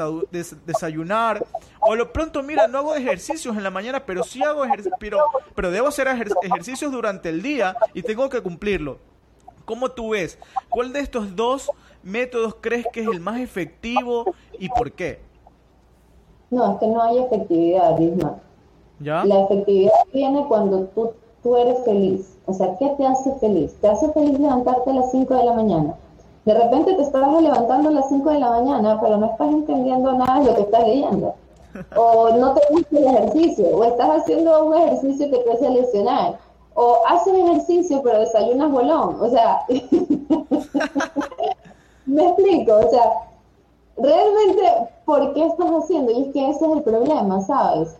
desayunar. 0.65 1.45
O 1.81 1.97
lo 1.97 2.13
pronto, 2.13 2.43
mira, 2.43 2.69
no 2.69 2.79
hago 2.79 2.95
ejercicios 2.95 3.57
en 3.57 3.63
la 3.63 3.71
mañana, 3.71 4.05
pero 4.07 4.23
sí 4.23 4.43
hago 4.43 4.65
ejercicios, 4.65 4.95
pero, 5.01 5.19
pero 5.55 5.71
debo 5.71 5.89
hacer 5.89 6.09
ejercicios 6.09 6.93
durante 6.93 7.29
el 7.29 7.43
día 7.43 7.77
y 7.93 8.03
tengo 8.03 8.29
que 8.29 8.41
cumplirlo. 8.41 8.99
¿Cómo 9.65 9.91
tú 9.91 10.11
ves? 10.11 10.39
¿Cuál 10.69 10.93
de 10.93 11.01
estos 11.01 11.35
dos 11.35 11.71
métodos 12.03 12.57
crees 12.61 12.87
que 12.93 13.03
es 13.03 13.09
el 13.09 13.21
más 13.21 13.41
efectivo 13.41 14.35
y 14.59 14.69
por 14.69 14.93
qué? 14.93 15.21
No, 16.51 16.73
es 16.73 16.81
que 16.81 16.87
no 16.87 17.03
hay 17.03 17.19
efectividad, 17.19 17.99
Isma. 17.99 18.41
La 19.01 19.45
efectividad 19.45 19.93
viene 20.13 20.45
cuando 20.47 20.85
tú, 20.89 21.13
tú 21.43 21.57
eres 21.57 21.83
feliz. 21.85 22.37
O 22.47 22.53
sea, 22.53 22.77
¿qué 22.79 22.89
te 22.97 23.07
hace 23.07 23.35
feliz? 23.37 23.75
Te 23.81 23.89
hace 23.89 24.11
feliz 24.13 24.39
levantarte 24.39 24.91
a 24.91 24.95
las 24.95 25.11
5 25.11 25.35
de 25.35 25.45
la 25.45 25.53
mañana. 25.53 25.95
De 26.45 26.55
repente 26.55 26.95
te 26.95 27.03
estás 27.03 27.43
levantando 27.43 27.91
a 27.91 27.93
las 27.93 28.09
5 28.09 28.31
de 28.31 28.39
la 28.39 28.51
mañana, 28.51 29.01
pero 29.01 29.19
no 29.19 29.27
estás 29.27 29.51
entendiendo 29.51 30.13
nada 30.13 30.41
de 30.41 30.47
lo 30.47 30.55
que 30.57 30.63
estás 30.63 30.87
leyendo. 30.87 31.35
O 31.97 32.31
no 32.31 32.55
te 32.55 32.63
gusta 32.71 32.99
el 32.99 33.05
ejercicio, 33.05 33.77
o 33.77 33.85
estás 33.85 34.11
haciendo 34.11 34.65
un 34.65 34.75
ejercicio 34.75 35.31
que 35.31 35.39
te 35.39 35.53
hace 35.53 35.71
lesionar. 35.71 36.39
O 36.75 36.99
haces 37.07 37.35
ejercicio, 37.35 38.03
pero 38.03 38.19
desayunas 38.21 38.73
bolón. 38.73 39.17
O 39.21 39.29
sea, 39.29 39.65
me 42.07 42.27
explico. 42.27 42.77
O 42.77 42.91
sea, 42.91 43.13
realmente, 43.97 44.63
¿por 45.05 45.35
qué 45.35 45.47
estás 45.47 45.71
haciendo? 45.71 46.13
Y 46.13 46.23
es 46.23 46.33
que 46.33 46.51
ese 46.51 46.65
es 46.65 46.73
el 46.73 46.83
problema, 46.83 47.41
¿sabes? 47.43 47.97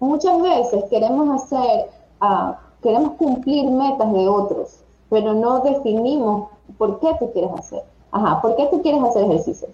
Muchas 0.00 0.42
veces 0.42 0.84
queremos 0.90 1.42
hacer, 1.42 1.88
uh, 2.20 2.52
queremos 2.84 3.12
cumplir 3.14 3.68
metas 3.70 4.12
de 4.12 4.28
otros, 4.28 4.80
pero 5.08 5.32
no 5.32 5.60
definimos 5.60 6.50
por 6.76 7.00
qué 7.00 7.08
tú 7.18 7.32
quieres 7.32 7.50
hacer. 7.58 7.82
Ajá, 8.12 8.42
¿por 8.42 8.54
qué 8.56 8.66
tú 8.70 8.82
quieres 8.82 9.02
hacer 9.02 9.24
ejercicios? 9.24 9.70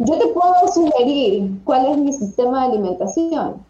Yo 0.00 0.18
te 0.18 0.26
puedo 0.28 0.54
sugerir 0.72 1.52
cuál 1.64 1.86
es 1.86 1.98
mi 1.98 2.12
sistema 2.12 2.62
de 2.62 2.72
alimentación. 2.72 3.66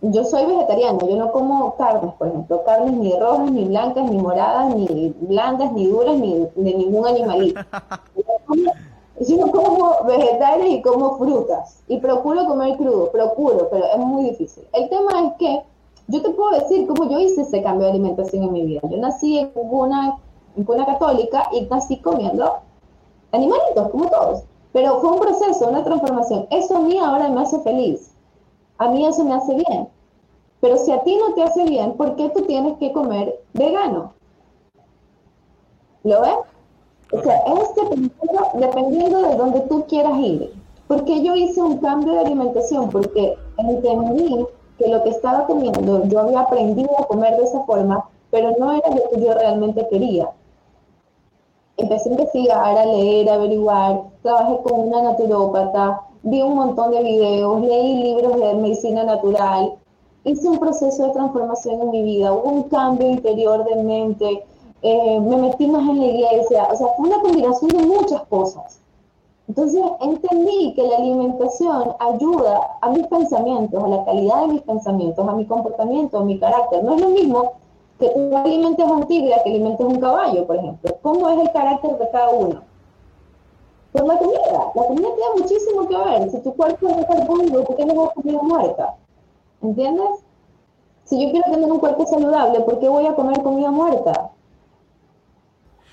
Yo 0.00 0.24
soy 0.24 0.46
vegetariano, 0.46 1.00
yo 1.00 1.16
no 1.16 1.32
como 1.32 1.74
carnes, 1.74 2.14
por 2.14 2.28
ejemplo, 2.28 2.62
carnes 2.64 2.92
ni 2.94 3.12
rojas, 3.18 3.50
ni 3.50 3.64
blancas, 3.64 4.08
ni 4.08 4.18
moradas, 4.18 4.74
ni 4.74 5.14
blandas, 5.20 5.72
ni 5.72 5.86
duras, 5.86 6.16
ni 6.16 6.46
de 6.54 6.74
ningún 6.74 7.06
animalito. 7.06 7.60
Yo 9.20 9.50
como 9.50 10.04
vegetales 10.04 10.70
y 10.70 10.82
como 10.82 11.18
frutas. 11.18 11.82
Y 11.88 11.98
procuro 11.98 12.46
comer 12.46 12.76
crudo, 12.76 13.10
procuro, 13.10 13.68
pero 13.68 13.84
es 13.86 13.98
muy 13.98 14.30
difícil. 14.30 14.62
El 14.72 14.88
tema 14.88 15.26
es 15.26 15.32
que 15.38 15.62
yo 16.08 16.22
te 16.22 16.30
puedo 16.30 16.58
decir 16.58 16.86
cómo 16.86 17.08
yo 17.08 17.20
hice 17.20 17.42
ese 17.42 17.62
cambio 17.62 17.84
de 17.84 17.92
alimentación 17.92 18.42
en 18.42 18.52
mi 18.52 18.64
vida. 18.64 18.80
Yo 18.90 18.96
nací 18.96 19.38
en 19.38 19.50
una, 19.54 20.18
en 20.56 20.64
una 20.66 20.86
católica 20.86 21.48
y 21.52 21.62
nací 21.66 21.98
comiendo 21.98 22.54
animalitos, 23.32 23.90
como 23.90 24.08
todos. 24.08 24.42
Pero 24.72 25.00
fue 25.00 25.12
un 25.12 25.20
proceso, 25.20 25.68
una 25.68 25.84
transformación. 25.84 26.46
Eso 26.50 26.78
a 26.78 26.80
mí 26.80 26.98
ahora 26.98 27.28
me 27.28 27.42
hace 27.42 27.60
feliz. 27.60 28.10
A 28.78 28.88
mí 28.88 29.06
eso 29.06 29.22
me 29.24 29.34
hace 29.34 29.54
bien. 29.54 29.88
Pero 30.60 30.78
si 30.78 30.92
a 30.92 31.02
ti 31.02 31.14
no 31.16 31.34
te 31.34 31.42
hace 31.42 31.64
bien, 31.64 31.92
¿por 31.92 32.16
qué 32.16 32.30
tú 32.30 32.42
tienes 32.42 32.78
que 32.78 32.92
comer 32.92 33.40
vegano? 33.52 34.12
¿Lo 36.04 36.22
ves? 36.22 36.36
O 37.12 37.22
sea, 37.22 37.36
es 37.38 37.74
dependiendo, 37.74 38.50
dependiendo 38.54 39.22
de 39.22 39.36
donde 39.36 39.60
tú 39.62 39.84
quieras 39.86 40.18
ir. 40.18 40.54
Porque 40.86 41.22
yo 41.22 41.34
hice 41.34 41.60
un 41.60 41.78
cambio 41.78 42.14
de 42.14 42.20
alimentación, 42.20 42.88
porque 42.88 43.36
entendí 43.58 44.46
que 44.78 44.88
lo 44.88 45.02
que 45.02 45.10
estaba 45.10 45.46
comiendo, 45.46 46.04
yo 46.04 46.20
había 46.20 46.40
aprendido 46.40 46.90
a 46.98 47.06
comer 47.06 47.36
de 47.36 47.44
esa 47.44 47.62
forma, 47.64 48.08
pero 48.30 48.54
no 48.58 48.72
era 48.72 48.88
lo 48.90 49.10
que 49.10 49.20
yo 49.20 49.34
realmente 49.34 49.86
quería. 49.88 50.30
Empecé 51.76 52.08
a 52.08 52.12
investigar, 52.12 52.78
a 52.78 52.86
leer, 52.86 53.28
a 53.28 53.34
averiguar, 53.34 54.02
trabajé 54.22 54.58
con 54.62 54.88
una 54.88 55.02
naturópata, 55.02 56.00
vi 56.22 56.42
un 56.42 56.54
montón 56.54 56.90
de 56.90 57.02
videos, 57.02 57.60
leí 57.62 58.02
libros 58.02 58.36
de 58.40 58.54
medicina 58.54 59.04
natural, 59.04 59.74
hice 60.24 60.48
un 60.48 60.58
proceso 60.58 61.06
de 61.06 61.12
transformación 61.12 61.80
en 61.80 61.90
mi 61.90 62.02
vida, 62.02 62.32
hubo 62.32 62.48
un 62.48 62.62
cambio 62.64 63.08
interior 63.08 63.64
de 63.64 63.82
mente, 63.82 64.44
eh, 64.82 65.20
me 65.20 65.36
metí 65.36 65.66
más 65.66 65.88
en 65.88 66.00
la 66.00 66.06
iglesia, 66.06 66.68
o 66.72 66.76
sea, 66.76 66.88
fue 66.96 67.08
una 67.08 67.20
combinación 67.20 67.70
de 67.70 67.82
muchas 67.86 68.22
cosas. 68.24 68.80
Entonces 69.48 69.82
entendí 70.00 70.74
que 70.74 70.82
la 70.82 70.96
alimentación 70.96 71.94
ayuda 71.98 72.78
a 72.82 72.90
mis 72.90 73.06
pensamientos, 73.06 73.82
a 73.82 73.88
la 73.88 74.04
calidad 74.04 74.42
de 74.42 74.48
mis 74.48 74.62
pensamientos, 74.62 75.26
a 75.26 75.32
mi 75.32 75.46
comportamiento, 75.46 76.18
a 76.18 76.24
mi 76.24 76.38
carácter. 76.38 76.84
No 76.84 76.94
es 76.94 77.00
lo 77.00 77.08
mismo 77.08 77.52
que 77.98 78.10
tú 78.10 78.36
alimentes 78.36 78.86
a 78.86 78.92
un 78.92 79.06
tigre 79.06 79.34
que 79.42 79.50
alimentes 79.50 79.80
a 79.80 79.88
un 79.88 80.00
caballo, 80.00 80.46
por 80.46 80.56
ejemplo. 80.56 80.96
¿Cómo 81.00 81.28
es 81.30 81.40
el 81.40 81.52
carácter 81.52 81.98
de 81.98 82.10
cada 82.10 82.28
uno? 82.28 82.62
Por 83.92 84.06
la 84.06 84.18
comida. 84.18 84.72
La 84.74 84.86
comida 84.86 85.08
tiene 85.16 85.42
muchísimo 85.42 85.88
que 85.88 85.96
ver. 85.96 86.30
Si 86.30 86.40
tu 86.40 86.54
cuerpo 86.54 86.88
es 86.88 87.06
carbono, 87.06 87.64
¿por 87.64 87.76
qué 87.76 87.86
no 87.86 87.94
vas 87.94 88.10
a 88.10 88.14
comer 88.14 88.42
muerta? 88.42 88.96
¿Entiendes? 89.62 90.24
Si 91.04 91.24
yo 91.24 91.32
quiero 91.32 91.50
tener 91.50 91.72
un 91.72 91.78
cuerpo 91.78 92.04
saludable, 92.04 92.60
¿por 92.60 92.78
qué 92.80 92.88
voy 92.88 93.06
a 93.06 93.14
comer 93.14 93.42
comida 93.42 93.70
muerta? 93.70 94.30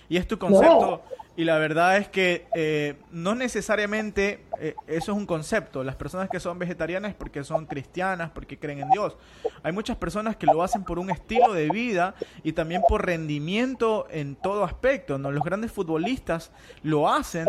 Y 0.09 0.17
es 0.17 0.27
tu 0.27 0.37
concepto, 0.37 0.99
y 1.37 1.43
la 1.43 1.57
verdad 1.57 1.97
es 1.97 2.07
que 2.07 2.47
eh, 2.55 2.95
no 3.11 3.35
necesariamente 3.35 4.45
eh, 4.59 4.75
eso 4.87 5.11
es 5.11 5.17
un 5.17 5.25
concepto. 5.25 5.83
Las 5.83 5.95
personas 5.95 6.29
que 6.29 6.39
son 6.39 6.57
vegetarianas 6.57 7.13
porque 7.13 7.43
son 7.43 7.65
cristianas, 7.65 8.31
porque 8.31 8.57
creen 8.57 8.79
en 8.79 8.89
Dios. 8.89 9.17
Hay 9.61 9.73
muchas 9.73 9.97
personas 9.97 10.37
que 10.37 10.45
lo 10.45 10.63
hacen 10.63 10.85
por 10.85 10.97
un 10.97 11.09
estilo 11.09 11.51
de 11.51 11.69
vida 11.69 12.15
y 12.43 12.53
también 12.53 12.81
por 12.87 13.05
rendimiento 13.05 14.07
en 14.09 14.37
todo 14.37 14.63
aspecto. 14.63 15.17
¿no? 15.17 15.29
Los 15.29 15.43
grandes 15.43 15.73
futbolistas 15.73 16.51
lo 16.83 17.09
hacen. 17.09 17.47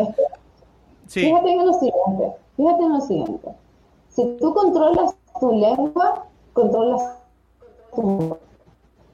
Fíjate 1.07 1.53
en 1.53 1.65
lo 1.65 1.73
siguiente. 1.73 2.33
Fíjate 2.57 2.83
en 2.83 2.93
lo 2.93 3.01
siguiente. 3.01 3.47
Si 4.09 4.37
tú 4.41 4.53
controlas 4.53 5.15
tu 5.39 5.51
lengua, 5.53 6.25
controlas 6.51 7.19
tu 7.95 8.37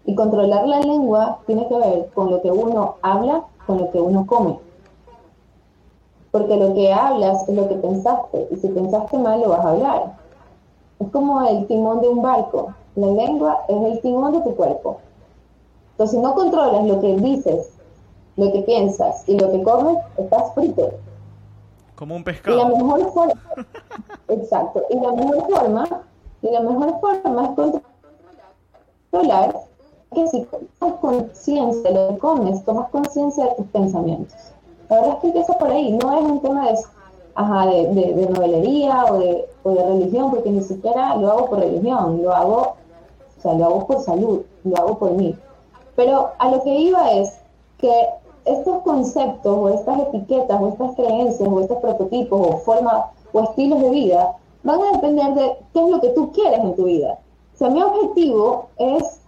y 0.05 0.15
controlar 0.15 0.67
la 0.67 0.79
lengua 0.81 1.39
tiene 1.45 1.67
que 1.67 1.75
ver 1.75 2.09
con 2.13 2.29
lo 2.29 2.41
que 2.41 2.51
uno 2.51 2.97
habla 3.01 3.45
con 3.65 3.79
lo 3.79 3.91
que 3.91 3.99
uno 3.99 4.25
come. 4.25 4.59
Porque 6.31 6.55
lo 6.55 6.73
que 6.73 6.91
hablas 6.91 7.47
es 7.47 7.55
lo 7.55 7.69
que 7.69 7.75
pensaste, 7.75 8.47
y 8.51 8.55
si 8.57 8.67
pensaste 8.69 9.17
mal 9.17 9.41
lo 9.41 9.49
vas 9.49 9.65
a 9.65 9.69
hablar. 9.69 10.17
Es 10.99 11.09
como 11.11 11.41
el 11.45 11.67
timón 11.67 12.01
de 12.01 12.09
un 12.09 12.21
barco. 12.21 12.73
La 12.95 13.07
lengua 13.07 13.65
es 13.67 13.83
el 13.83 14.01
timón 14.01 14.33
de 14.33 14.41
tu 14.41 14.55
cuerpo. 14.55 14.99
Entonces, 15.91 16.17
si 16.17 16.23
no 16.23 16.33
controlas 16.33 16.85
lo 16.85 16.99
que 17.01 17.15
dices, 17.17 17.71
lo 18.35 18.51
que 18.51 18.61
piensas 18.61 19.27
y 19.27 19.39
lo 19.39 19.51
que 19.51 19.61
comes, 19.61 19.97
estás 20.17 20.53
frito. 20.53 20.91
Como 21.95 22.15
un 22.15 22.23
pescado. 22.23 22.57
Y 22.57 22.59
la 22.59 22.67
mejor 22.67 23.11
forma, 23.13 23.41
exacto, 24.27 24.83
y 24.89 24.99
la 24.99 25.11
mejor 25.11 25.47
forma, 25.49 25.85
y 26.41 26.49
la 26.49 26.61
mejor 26.61 26.99
forma 26.99 27.43
es 27.43 27.81
controlar 29.11 29.62
que 30.13 30.27
si 30.27 30.47
tomas 30.79 30.99
conciencia 30.99 31.89
de 31.89 31.93
lo 31.93 32.07
que 32.09 32.17
comes, 32.19 32.63
tomas 32.65 32.89
conciencia 32.89 33.45
de 33.45 33.55
tus 33.55 33.65
pensamientos. 33.67 34.35
La 34.89 34.97
verdad 34.97 35.13
es 35.15 35.19
que 35.19 35.27
empieza 35.27 35.57
por 35.57 35.71
ahí, 35.71 35.91
no 35.93 36.17
es 36.17 36.23
un 36.23 36.39
tema 36.41 36.71
de, 36.71 36.79
ajá, 37.35 37.65
de, 37.67 38.13
de, 38.13 38.25
novelería 38.27 39.05
o 39.05 39.19
de, 39.19 39.45
o 39.63 39.71
de 39.71 39.83
religión, 39.85 40.31
porque 40.31 40.49
ni 40.49 40.61
siquiera 40.61 41.15
lo 41.15 41.31
hago 41.31 41.49
por 41.49 41.59
religión, 41.59 42.21
lo 42.21 42.33
hago, 42.33 42.75
o 43.37 43.41
sea, 43.41 43.53
lo 43.53 43.65
hago 43.65 43.87
por 43.87 44.01
salud, 44.01 44.41
lo 44.63 44.77
hago 44.77 44.97
por 44.97 45.11
mí. 45.11 45.35
Pero 45.95 46.29
a 46.37 46.49
lo 46.49 46.63
que 46.63 46.75
iba 46.75 47.11
es 47.13 47.33
que 47.77 47.91
estos 48.45 48.81
conceptos 48.81 49.57
o 49.57 49.69
estas 49.69 49.99
etiquetas 49.99 50.61
o 50.61 50.67
estas 50.69 50.95
creencias 50.95 51.49
o 51.49 51.59
estos 51.61 51.77
prototipos 51.77 52.47
o 52.47 52.57
formas 52.57 53.05
o 53.31 53.41
estilos 53.41 53.81
de 53.81 53.89
vida 53.89 54.35
van 54.63 54.81
a 54.81 54.91
depender 54.93 55.33
de 55.33 55.57
qué 55.73 55.83
es 55.83 55.89
lo 55.89 56.01
que 56.01 56.09
tú 56.09 56.31
quieres 56.31 56.59
en 56.59 56.75
tu 56.75 56.85
vida. 56.85 57.19
O 57.53 57.57
sea, 57.57 57.69
mi 57.69 57.81
objetivo 57.81 58.67
es 58.77 59.21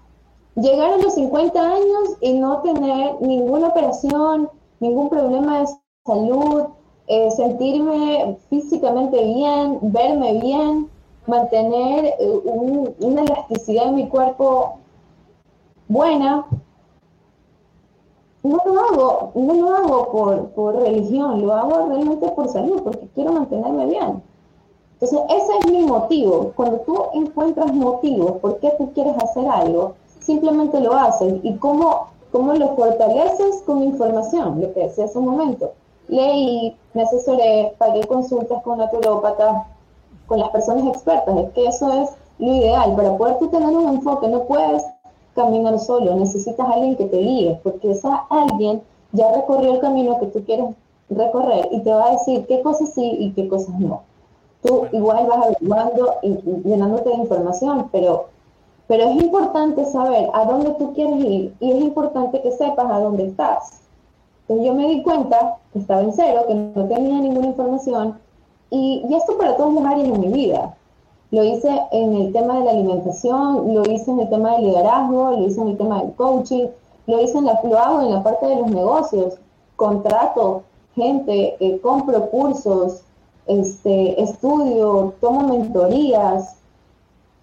llegar 0.55 0.93
a 0.93 0.97
los 0.97 1.13
50 1.15 1.59
años 1.61 2.17
y 2.21 2.33
no 2.33 2.61
tener 2.61 3.21
ninguna 3.21 3.67
operación, 3.67 4.49
ningún 4.79 5.09
problema 5.09 5.61
de 5.61 5.67
salud, 6.05 6.63
eh, 7.07 7.29
sentirme 7.31 8.37
físicamente 8.49 9.23
bien, 9.23 9.79
verme 9.81 10.39
bien, 10.39 10.89
mantener 11.27 12.15
eh, 12.19 12.41
una 12.99 13.21
elasticidad 13.23 13.87
en 13.87 13.95
mi 13.95 14.07
cuerpo 14.07 14.79
buena. 15.87 16.45
No 18.43 18.61
lo 18.63 18.79
hago, 18.79 19.31
no 19.33 19.53
lo 19.55 19.75
hago 19.75 20.11
por, 20.11 20.49
por 20.51 20.75
religión, 20.75 21.41
lo 21.41 21.53
hago 21.53 21.87
realmente 21.87 22.29
por 22.29 22.47
salud, 22.47 22.81
porque 22.83 23.07
quiero 23.15 23.33
mantenerme 23.33 23.87
bien. 23.87 24.21
Entonces, 24.93 25.19
ese 25.29 25.57
es 25.59 25.71
mi 25.71 25.83
motivo. 25.83 26.53
Cuando 26.55 26.77
tú 26.81 26.95
encuentras 27.13 27.73
motivos 27.73 28.33
por 28.33 28.59
qué 28.59 28.71
tú 28.77 28.91
quieres 28.93 29.15
hacer 29.17 29.47
algo, 29.47 29.95
simplemente 30.25 30.79
lo 30.79 30.93
haces. 30.93 31.35
¿Y 31.43 31.55
cómo, 31.55 32.07
cómo 32.31 32.53
lo 32.53 32.75
fortaleces 32.75 33.61
con 33.65 33.83
información? 33.83 34.61
Lo 34.61 34.73
que 34.73 34.81
decía 34.81 35.05
hace 35.05 35.17
un 35.17 35.25
momento. 35.25 35.71
Leí, 36.07 36.75
me 36.93 37.03
asesoré, 37.03 37.73
pagué 37.77 38.05
consultas 38.07 38.61
con 38.63 38.77
naturópatas, 38.77 39.63
con 40.27 40.39
las 40.39 40.49
personas 40.49 40.87
expertas. 40.87 41.37
Es 41.37 41.49
que 41.51 41.67
eso 41.67 41.91
es 41.93 42.09
lo 42.39 42.53
ideal. 42.53 42.95
Para 42.95 43.17
poder 43.17 43.37
tú 43.39 43.47
tener 43.47 43.69
un 43.69 43.95
enfoque, 43.95 44.27
no 44.27 44.43
puedes 44.43 44.83
caminar 45.35 45.77
solo, 45.79 46.15
necesitas 46.15 46.67
a 46.67 46.73
alguien 46.73 46.95
que 46.95 47.05
te 47.05 47.17
guíe, 47.17 47.59
porque 47.61 47.91
esa 47.91 48.25
alguien 48.29 48.81
ya 49.11 49.31
recorrió 49.33 49.73
el 49.73 49.81
camino 49.81 50.17
que 50.19 50.27
tú 50.27 50.43
quieres 50.45 50.67
recorrer 51.09 51.67
y 51.71 51.81
te 51.81 51.93
va 51.93 52.07
a 52.07 52.11
decir 52.11 52.45
qué 52.47 52.61
cosas 52.61 52.93
sí 52.93 53.17
y 53.19 53.31
qué 53.33 53.47
cosas 53.47 53.77
no. 53.79 54.01
Tú 54.63 54.87
igual 54.93 55.27
vas 55.27 55.45
averiguando 55.45 56.15
y 56.23 56.37
llenándote 56.63 57.09
de 57.09 57.17
información, 57.17 57.89
pero 57.91 58.27
pero 58.87 59.03
es 59.09 59.21
importante 59.21 59.85
saber 59.85 60.29
a 60.33 60.45
dónde 60.45 60.71
tú 60.71 60.93
quieres 60.93 61.23
ir 61.23 61.53
y 61.59 61.71
es 61.71 61.81
importante 61.81 62.41
que 62.41 62.51
sepas 62.51 62.91
a 62.91 62.99
dónde 62.99 63.27
estás. 63.27 63.81
Entonces 64.41 64.67
yo 64.67 64.73
me 64.75 64.87
di 64.87 65.01
cuenta 65.01 65.57
que 65.73 65.79
estaba 65.79 66.01
en 66.01 66.13
cero, 66.13 66.43
que 66.47 66.53
no 66.53 66.85
tenía 66.87 67.19
ninguna 67.19 67.47
información 67.47 68.19
y, 68.69 69.03
esto 69.15 69.37
para 69.37 69.55
todas 69.55 69.73
las 69.73 69.85
áreas 69.85 70.11
de 70.11 70.17
mi 70.17 70.27
vida. 70.27 70.75
Lo 71.31 71.43
hice 71.43 71.69
en 71.91 72.13
el 72.15 72.33
tema 72.33 72.59
de 72.59 72.65
la 72.65 72.71
alimentación, 72.71 73.73
lo 73.73 73.81
hice 73.91 74.11
en 74.11 74.19
el 74.19 74.29
tema 74.29 74.53
del 74.53 74.65
liderazgo, 74.65 75.31
lo 75.31 75.47
hice 75.47 75.61
en 75.61 75.69
el 75.69 75.77
tema 75.77 76.01
del 76.01 76.13
coaching, 76.13 76.67
lo 77.07 77.21
hice 77.21 77.37
en 77.37 77.45
la, 77.45 77.59
lo 77.63 77.79
hago 77.79 78.01
en 78.01 78.11
la 78.11 78.23
parte 78.23 78.45
de 78.45 78.55
los 78.57 78.67
negocios, 78.67 79.35
contrato 79.75 80.63
gente, 80.95 81.57
eh, 81.59 81.79
compro 81.81 82.29
cursos, 82.29 83.01
este, 83.47 84.21
estudio, 84.21 85.13
tomo 85.19 85.47
mentorías, 85.47 86.55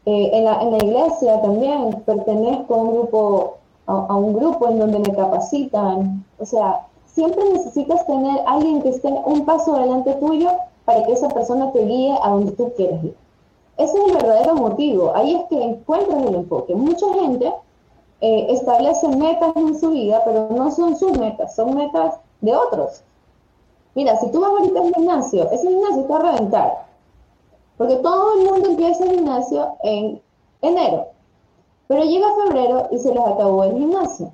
eh, 0.04 0.30
en, 0.32 0.44
la, 0.44 0.60
en, 0.62 0.70
la, 0.72 0.78
iglesia 0.78 1.40
también 1.42 2.02
pertenezco 2.04 2.74
a 2.74 2.78
un 2.78 2.92
grupo, 2.92 3.54
a, 3.86 4.16
un 4.16 4.32
grupo 4.32 4.68
en 4.68 4.80
donde 4.80 4.98
me 4.98 5.14
capacitan. 5.14 6.24
O 6.40 6.44
sea, 6.44 6.86
siempre 7.06 7.44
necesitas 7.52 8.04
tener 8.06 8.40
alguien 8.46 8.82
que 8.82 8.88
esté 8.88 9.08
un 9.08 9.44
paso 9.44 9.76
adelante 9.76 10.14
tuyo 10.14 10.50
para 10.84 11.04
que 11.04 11.12
esa 11.12 11.28
persona 11.28 11.70
te 11.70 11.84
guíe 11.84 12.18
a 12.20 12.30
donde 12.30 12.52
tú 12.52 12.72
quieres 12.76 13.04
ir. 13.04 13.16
Ese 13.76 13.96
es 13.96 14.08
el 14.08 14.14
verdadero 14.14 14.56
motivo. 14.56 15.12
Ahí 15.14 15.34
es 15.36 15.44
que 15.48 15.62
encuentras 15.62 16.22
el 16.24 16.34
enfoque. 16.34 16.74
Mucha 16.74 17.06
gente 17.14 17.52
eh, 18.20 18.46
establece 18.50 19.08
metas 19.08 19.54
en 19.54 19.78
su 19.78 19.90
vida, 19.90 20.20
pero 20.24 20.48
no 20.50 20.70
son 20.72 20.96
sus 20.96 21.16
metas, 21.16 21.54
son 21.54 21.74
metas 21.76 22.16
de 22.40 22.54
otros. 22.56 23.02
Mira, 23.94 24.16
si 24.16 24.30
tú 24.32 24.40
vas 24.40 24.50
ahorita 24.50 24.80
al 24.80 24.94
gimnasio, 24.94 25.50
ese 25.50 25.68
gimnasio 25.68 26.00
está 26.02 26.16
a 26.16 26.18
reventar 26.18 26.91
porque 27.76 27.96
todo 27.96 28.34
el 28.38 28.50
mundo 28.50 28.70
empieza 28.70 29.04
el 29.04 29.16
gimnasio 29.16 29.76
en 29.82 30.20
enero. 30.60 31.08
Pero 31.88 32.04
llega 32.04 32.26
febrero 32.46 32.88
y 32.90 32.98
se 32.98 33.12
les 33.12 33.20
acabó 33.20 33.64
el 33.64 33.72
gimnasio. 33.72 34.32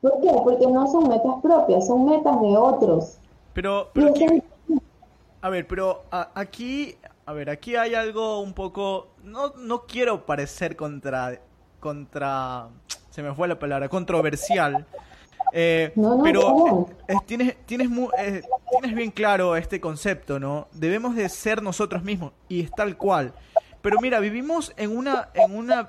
¿Por 0.00 0.20
qué? 0.20 0.30
Porque 0.44 0.66
no 0.66 0.86
son 0.86 1.08
metas 1.08 1.34
propias, 1.42 1.86
son 1.86 2.04
metas 2.04 2.40
de 2.40 2.56
otros. 2.56 3.18
Pero, 3.54 3.88
a 5.40 5.48
ver, 5.48 5.66
pero 5.66 6.02
aquí, 6.10 6.96
a 7.24 7.32
ver, 7.32 7.48
aquí 7.48 7.76
hay 7.76 7.94
algo 7.94 8.40
un 8.40 8.52
poco, 8.52 9.08
no, 9.22 9.54
no 9.56 9.82
quiero 9.86 10.26
parecer 10.26 10.76
contra, 10.76 11.40
contra, 11.80 12.68
se 13.10 13.22
me 13.22 13.32
fue 13.32 13.48
la 13.48 13.58
palabra, 13.58 13.88
controversial, 13.88 14.84
eh, 15.52 15.92
pero 16.22 16.88
eh, 17.06 17.14
tienes, 17.26 17.56
tienes, 17.64 17.88
eh, 18.18 18.42
tienes 18.80 18.96
bien 18.96 19.10
claro 19.10 19.56
este 19.56 19.80
concepto, 19.80 20.38
¿no? 20.38 20.68
Debemos 20.72 21.14
de 21.14 21.28
ser 21.28 21.62
nosotros 21.62 22.02
mismos 22.02 22.32
y 22.48 22.62
es 22.62 22.70
tal 22.70 22.96
cual. 22.96 23.34
Pero 23.82 24.00
mira, 24.00 24.20
vivimos 24.20 24.72
en 24.76 24.96
una, 24.96 25.28
en 25.34 25.56
una, 25.56 25.88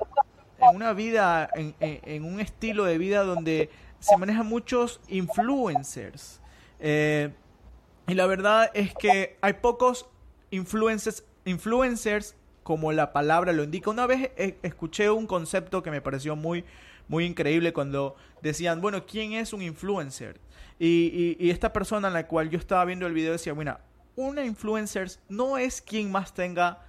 en 0.60 0.76
una 0.76 0.94
vida, 0.94 1.50
en, 1.56 1.76
en, 1.80 2.24
un 2.26 2.40
estilo 2.40 2.86
de 2.86 2.98
vida 2.98 3.24
donde 3.24 3.70
se 4.00 4.18
manejan 4.18 4.48
muchos 4.48 5.00
influencers. 5.08 6.42
y 6.80 8.14
la 8.14 8.26
verdad 8.26 8.70
es 8.74 8.94
que 8.94 9.38
hay 9.42 9.54
pocos 9.54 10.08
influencers, 10.52 11.24
influencers 11.46 12.36
como 12.64 12.92
la 12.92 13.14
palabra 13.14 13.54
lo 13.54 13.64
indica. 13.64 13.90
Una 13.90 14.08
vez 14.08 14.32
escuché 14.64 15.10
un 15.10 15.28
concepto 15.28 15.84
que 15.84 15.92
me 15.92 16.02
pareció 16.02 16.36
muy, 16.36 16.66
muy 17.08 17.26
increíble 17.26 17.74
cuando 17.74 18.16
decían, 18.42 18.82
bueno, 18.82 19.06
¿quién 19.06 19.34
es 19.34 19.54
un 19.54 19.62
influencer? 19.62 20.40
Y, 20.80 21.50
esta 21.50 21.72
persona 21.72 22.08
en 22.10 22.14
la 22.14 22.28
cual 22.28 22.50
yo 22.50 22.60
estaba 22.60 22.84
viendo 22.86 23.08
el 23.08 23.14
video 23.14 23.32
decía, 23.32 23.54
bueno, 23.54 23.78
una 24.16 24.44
influencer 24.44 25.10
no 25.30 25.58
es 25.58 25.82
quien 25.82 26.12
más 26.12 26.34
tenga 26.34 26.80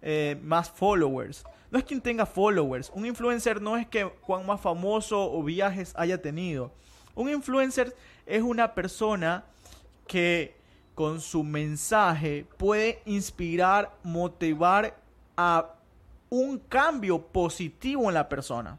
eh, 0.00 0.38
más 0.42 0.70
followers. 0.70 1.44
no 1.70 1.78
es 1.78 1.84
quien 1.84 2.00
tenga 2.00 2.26
followers. 2.26 2.90
Un 2.94 3.06
influencer 3.06 3.60
no 3.60 3.76
es 3.76 3.86
que 3.86 4.04
cuán 4.26 4.46
más 4.46 4.60
famoso 4.60 5.32
o 5.32 5.42
viajes 5.42 5.92
haya 5.96 6.20
tenido. 6.20 6.72
Un 7.14 7.28
influencer 7.28 7.94
es 8.26 8.42
una 8.42 8.74
persona 8.74 9.44
que 10.06 10.56
con 10.94 11.20
su 11.20 11.42
mensaje 11.42 12.46
puede 12.58 13.00
inspirar, 13.06 13.92
motivar 14.02 14.96
a 15.36 15.74
un 16.30 16.58
cambio 16.58 17.20
positivo 17.20 18.08
en 18.08 18.14
la 18.14 18.28
persona. 18.28 18.78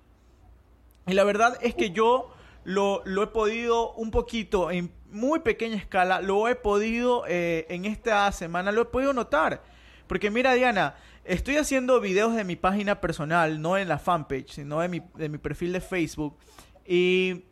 Y 1.05 1.13
la 1.13 1.23
verdad 1.23 1.57
es 1.61 1.75
que 1.75 1.91
yo 1.91 2.32
lo, 2.63 3.03
he 3.05 3.27
podido 3.27 3.93
un 3.93 4.11
poquito, 4.11 4.71
en 4.71 4.91
muy 5.11 5.39
pequeña 5.39 5.75
escala, 5.75 6.21
lo 6.21 6.47
he 6.47 6.55
podido 6.55 7.23
eh, 7.27 7.65
en 7.69 7.85
esta 7.85 8.31
semana, 8.31 8.71
lo 8.71 8.81
he 8.81 8.85
podido 8.85 9.13
notar. 9.13 9.63
Porque 10.07 10.31
mira, 10.31 10.53
Diana, 10.53 10.95
estoy 11.23 11.57
haciendo 11.57 11.99
videos 11.99 12.35
de 12.35 12.43
mi 12.43 12.55
página 12.55 12.99
personal, 12.99 13.61
no 13.61 13.77
en 13.77 13.87
la 13.87 13.99
fanpage, 13.99 14.51
sino 14.51 14.79
de 14.79 14.87
mi, 14.87 15.01
de 15.15 15.29
mi 15.29 15.37
perfil 15.37 15.73
de 15.73 15.81
Facebook. 15.81 16.37
Y, 16.85 17.45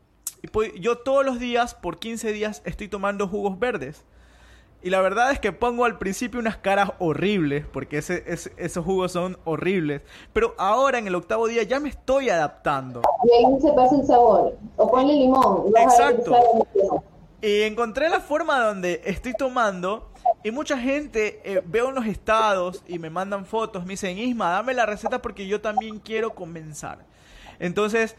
pues, 0.52 0.72
yo 0.80 0.98
todos 0.98 1.26
los 1.26 1.40
días, 1.40 1.76
por 1.76 2.00
15 2.00 2.32
días, 2.34 2.62
estoy 2.66 2.88
tomando 2.88 3.28
jugos 3.28 3.60
verdes. 3.60 4.06
Y 4.84 4.90
la 4.90 5.00
verdad 5.02 5.32
es 5.32 5.40
que 5.40 5.52
pongo 5.52 5.86
al 5.86 6.00
principio 6.00 6.40
unas 6.40 6.58
caras 6.58 6.92
horribles, 6.98 7.66
porque 7.72 8.00
ese, 8.00 8.24
esos 8.58 8.84
jugos 8.84 9.12
son 9.12 9.38
horribles. 9.44 10.02
Pero 10.34 10.56
ahora 10.58 10.98
en 10.98 11.06
el 11.06 11.14
octavo 11.14 11.48
día 11.48 11.62
ya 11.64 11.80
me 11.80 11.90
estoy 11.90 12.30
adaptando. 12.30 13.02
Y 13.24 13.46
ahí 13.46 13.62
se 13.62 13.72
pasa 13.74 13.96
el 13.96 14.06
sabor. 14.08 14.58
O 14.78 14.90
ponle 14.90 15.14
limón. 15.14 15.66
Exacto. 15.78 16.36
Y 17.42 17.62
encontré 17.62 18.10
la 18.10 18.20
forma 18.20 18.60
donde 18.60 19.02
estoy 19.06 19.34
tomando. 19.34 20.10
Y 20.44 20.50
mucha 20.50 20.78
gente 20.78 21.42
eh, 21.44 21.62
veo 21.64 21.90
en 21.90 21.96
los 21.96 22.08
estados 22.08 22.84
y 22.88 22.98
me 22.98 23.12
mandan 23.12 23.46
fotos, 23.46 23.86
me 23.86 23.92
dicen, 23.92 24.18
Isma, 24.18 24.50
dame 24.50 24.74
la 24.74 24.88
receta 24.88 25.22
porque 25.22 25.46
yo 25.46 25.62
también 25.62 26.00
quiero 26.00 26.34
comenzar. 26.34 27.00
Entonces, 27.60 28.16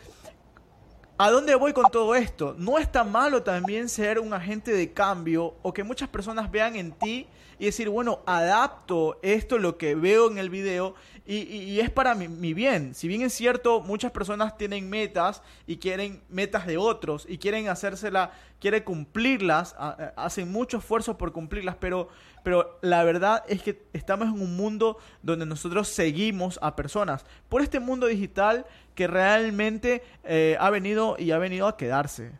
¿A 1.22 1.30
dónde 1.30 1.54
voy 1.54 1.72
con 1.72 1.88
todo 1.88 2.16
esto? 2.16 2.56
No 2.58 2.80
está 2.80 3.04
malo 3.04 3.44
también 3.44 3.88
ser 3.88 4.18
un 4.18 4.34
agente 4.34 4.72
de 4.72 4.92
cambio 4.92 5.54
o 5.62 5.72
que 5.72 5.84
muchas 5.84 6.08
personas 6.08 6.50
vean 6.50 6.74
en 6.74 6.90
ti 6.90 7.28
y 7.60 7.66
decir, 7.66 7.88
bueno, 7.88 8.22
adapto 8.26 9.20
esto, 9.22 9.56
lo 9.56 9.78
que 9.78 9.94
veo 9.94 10.28
en 10.28 10.38
el 10.38 10.50
video 10.50 10.96
y, 11.24 11.78
es 11.78 11.90
para 11.90 12.16
mi, 12.16 12.54
bien. 12.54 12.96
Si 12.96 13.06
bien 13.06 13.22
es 13.22 13.32
cierto, 13.32 13.80
muchas 13.80 14.10
personas 14.10 14.58
tienen 14.58 14.90
metas 14.90 15.44
y 15.64 15.76
quieren 15.76 16.20
metas 16.28 16.66
de 16.66 16.76
otros 16.76 17.24
y 17.28 17.38
quieren 17.38 17.68
hacérsela, 17.68 18.32
quieren 18.58 18.82
cumplirlas, 18.82 19.76
hacen 20.16 20.50
mucho 20.50 20.78
esfuerzo 20.78 21.16
por 21.16 21.30
cumplirlas, 21.30 21.76
pero, 21.76 22.08
pero 22.42 22.80
la 22.82 23.04
verdad 23.04 23.44
es 23.46 23.62
que 23.62 23.84
estamos 23.92 24.26
en 24.26 24.40
un 24.40 24.56
mundo 24.56 24.98
donde 25.22 25.46
nosotros 25.46 25.86
seguimos 25.86 26.58
a 26.62 26.74
personas. 26.74 27.24
Por 27.48 27.62
este 27.62 27.78
mundo 27.78 28.08
digital 28.08 28.66
que 28.94 29.06
realmente 29.06 30.02
eh, 30.24 30.56
ha 30.60 30.70
venido 30.70 31.16
y 31.18 31.32
ha 31.32 31.38
venido 31.38 31.66
a 31.66 31.76
quedarse. 31.76 32.32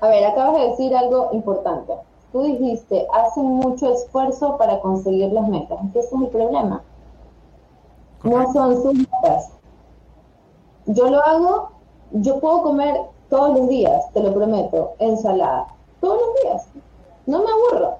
A 0.00 0.08
ver, 0.08 0.24
acabas 0.24 0.60
de 0.60 0.68
decir 0.70 0.96
algo 0.96 1.30
importante. 1.32 1.92
Tú 2.32 2.42
dijiste, 2.42 3.06
hacen 3.12 3.44
mucho 3.44 3.92
esfuerzo 3.92 4.56
para 4.58 4.80
conseguir 4.80 5.32
las 5.32 5.48
metas. 5.48 5.78
Ese 5.94 6.00
es 6.00 6.12
el 6.12 6.28
problema. 6.28 6.82
No 8.22 8.52
son 8.52 8.82
sus 8.82 8.94
metas. 8.94 9.50
Yo 10.86 11.08
lo 11.08 11.20
hago, 11.20 11.70
yo 12.12 12.38
puedo 12.40 12.62
comer 12.62 13.00
todos 13.30 13.58
los 13.58 13.68
días, 13.68 14.12
te 14.12 14.20
lo 14.20 14.34
prometo, 14.34 14.92
ensalada. 14.98 15.66
Todos 16.00 16.20
los 16.20 16.42
días. 16.42 16.68
No 17.26 17.38
me 17.40 17.50
aburro. 17.50 17.96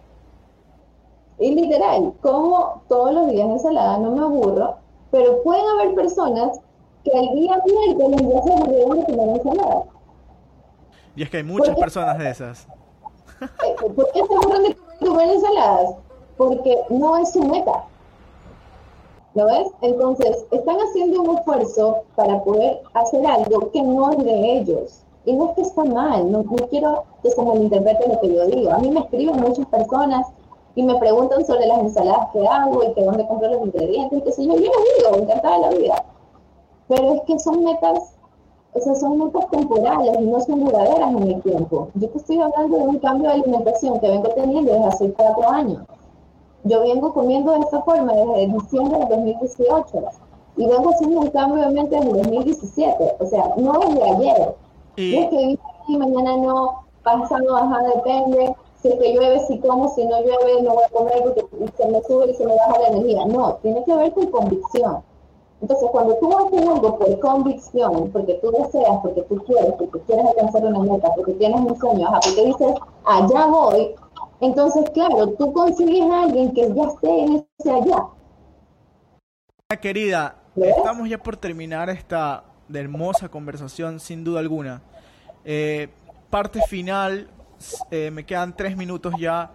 Y 1.38 1.54
literal, 1.54 2.14
como 2.20 2.82
todos 2.88 3.12
los 3.12 3.28
días 3.28 3.48
ensalada, 3.48 3.98
no 3.98 4.12
me 4.12 4.22
aburro, 4.22 4.76
pero 5.10 5.42
pueden 5.42 5.66
haber 5.68 5.94
personas 5.94 6.60
que 7.06 7.18
el 7.18 7.34
día 7.36 7.62
miércoles 7.64 8.20
ya 8.20 8.42
se 8.42 8.52
aburrieron 8.52 8.98
de 8.98 9.04
comer 9.06 9.28
ensalada. 9.28 9.84
Y 11.14 11.22
es 11.22 11.30
que 11.30 11.36
hay 11.38 11.42
muchas 11.44 11.76
personas 11.78 12.18
de 12.18 12.30
esas. 12.30 12.66
Eh, 13.40 13.74
¿Por 13.94 14.12
qué 14.12 14.20
se 14.26 14.34
aburren 14.34 14.62
de 14.62 14.76
comer 15.06 15.28
ensaladas? 15.28 15.94
Porque 16.36 16.78
no 16.90 17.16
es 17.18 17.32
su 17.32 17.42
meta. 17.42 17.84
¿Lo 19.34 19.46
ves? 19.46 19.68
Entonces, 19.82 20.46
están 20.50 20.76
haciendo 20.76 21.22
un 21.22 21.38
esfuerzo 21.38 22.02
para 22.16 22.42
poder 22.42 22.80
hacer 22.94 23.26
algo 23.26 23.70
que 23.70 23.82
no 23.82 24.10
es 24.12 24.24
de 24.24 24.58
ellos. 24.58 25.02
Y 25.26 25.32
no 25.32 25.50
es 25.50 25.56
que 25.56 25.62
está 25.62 25.84
mal, 25.84 26.30
no, 26.30 26.44
quiero 26.70 27.04
que 27.22 27.30
se 27.30 27.42
malinterprete 27.42 28.08
lo 28.08 28.20
que 28.20 28.34
yo 28.34 28.46
digo. 28.46 28.72
A 28.72 28.78
mí 28.78 28.90
me 28.90 29.00
escriben 29.00 29.40
muchas 29.40 29.66
personas 29.66 30.26
y 30.74 30.82
me 30.82 30.94
preguntan 30.96 31.44
sobre 31.44 31.66
las 31.66 31.80
ensaladas 31.80 32.28
que 32.32 32.46
hago 32.46 32.84
y 32.84 32.94
que 32.94 33.02
dónde 33.02 33.26
compro 33.26 33.50
los 33.50 33.66
ingredientes 33.66 34.18
y 34.18 34.22
qué 34.22 34.32
sé 34.32 34.46
yo. 34.46 34.54
Yo 34.54 34.60
les 34.60 34.96
digo, 34.98 35.16
encantada 35.16 35.56
de 35.56 35.60
la 35.62 35.70
vida. 35.70 36.04
Pero 36.88 37.14
es 37.14 37.22
que 37.22 37.38
son 37.38 37.64
metas, 37.64 38.14
o 38.72 38.80
sea, 38.80 38.94
son 38.94 39.18
metas 39.18 39.48
temporales 39.50 40.16
y 40.20 40.24
no 40.24 40.40
son 40.40 40.64
duraderas 40.64 41.10
en 41.10 41.22
el 41.22 41.42
tiempo. 41.42 41.88
Yo 41.94 42.08
te 42.08 42.18
estoy 42.18 42.40
hablando 42.40 42.78
de 42.78 42.84
un 42.84 42.98
cambio 42.98 43.28
de 43.28 43.34
alimentación 43.34 43.98
que 44.00 44.08
vengo 44.08 44.28
teniendo 44.30 44.72
desde 44.72 44.86
hace 44.86 45.12
cuatro 45.12 45.48
años. 45.50 45.82
Yo 46.64 46.80
vengo 46.80 47.12
comiendo 47.12 47.52
de 47.52 47.60
esta 47.60 47.82
forma 47.82 48.12
desde 48.12 48.48
diciembre 48.48 48.98
de 48.98 49.06
2018 49.06 50.02
y 50.56 50.66
vengo 50.66 50.90
haciendo 50.90 51.20
un 51.20 51.30
cambio 51.30 51.62
de 51.62 51.70
mente 51.70 51.96
desde 51.96 52.12
2017. 52.12 53.16
O 53.20 53.26
sea, 53.26 53.54
no 53.56 53.72
desde 53.80 54.02
ayer. 54.02 54.54
Y... 54.96 55.16
es 55.16 55.28
que 55.30 55.58
y 55.88 55.96
mañana 55.96 56.36
no, 56.36 56.84
pasando, 57.02 57.52
bajar, 57.52 57.84
depende. 57.94 58.54
Si 58.82 58.88
es 58.88 58.98
que 58.98 59.14
llueve, 59.14 59.40
si 59.46 59.58
como, 59.58 59.88
si 59.94 60.04
no 60.04 60.20
llueve, 60.20 60.62
no 60.62 60.74
voy 60.74 60.84
a 60.84 60.88
comer 60.88 61.22
porque 61.22 61.46
se 61.76 61.88
me 61.88 62.02
sube 62.02 62.30
y 62.30 62.34
se 62.34 62.44
me 62.44 62.54
baja 62.56 62.78
la 62.80 62.88
energía. 62.88 63.24
No, 63.26 63.54
tiene 63.62 63.84
que 63.84 63.94
ver 63.94 64.12
con 64.12 64.26
convicción. 64.26 65.02
Entonces, 65.60 65.88
cuando 65.90 66.14
tú 66.16 66.36
haces 66.36 66.68
algo 66.68 66.98
por 66.98 67.18
convicción, 67.20 68.10
porque 68.12 68.34
tú 68.42 68.50
deseas, 68.50 68.98
porque 69.02 69.22
tú 69.22 69.42
quieres, 69.44 69.72
porque 69.78 70.00
quieres 70.00 70.26
alcanzar 70.26 70.64
una 70.64 70.80
meta, 70.80 71.08
porque 71.16 71.32
tienes 71.32 71.60
un 71.60 71.78
sueño, 71.78 72.08
porque 72.22 72.44
dices, 72.44 72.74
allá 73.04 73.46
voy, 73.46 73.94
entonces, 74.40 74.90
claro, 74.90 75.30
tú 75.30 75.52
consigues 75.52 76.02
a 76.10 76.24
alguien 76.24 76.52
que 76.52 76.72
ya 76.74 76.82
esté 76.84 77.20
en 77.20 77.46
ese 77.58 77.70
allá. 77.70 78.06
Querida, 79.80 80.36
estamos 80.56 81.08
ya 81.08 81.18
por 81.18 81.36
terminar 81.36 81.88
esta 81.88 82.44
hermosa 82.72 83.28
conversación, 83.28 83.98
sin 83.98 84.24
duda 84.24 84.40
alguna. 84.40 84.82
Eh, 85.44 85.88
parte 86.28 86.60
final, 86.68 87.28
eh, 87.90 88.10
me 88.10 88.26
quedan 88.26 88.54
tres 88.54 88.76
minutos 88.76 89.14
ya, 89.18 89.52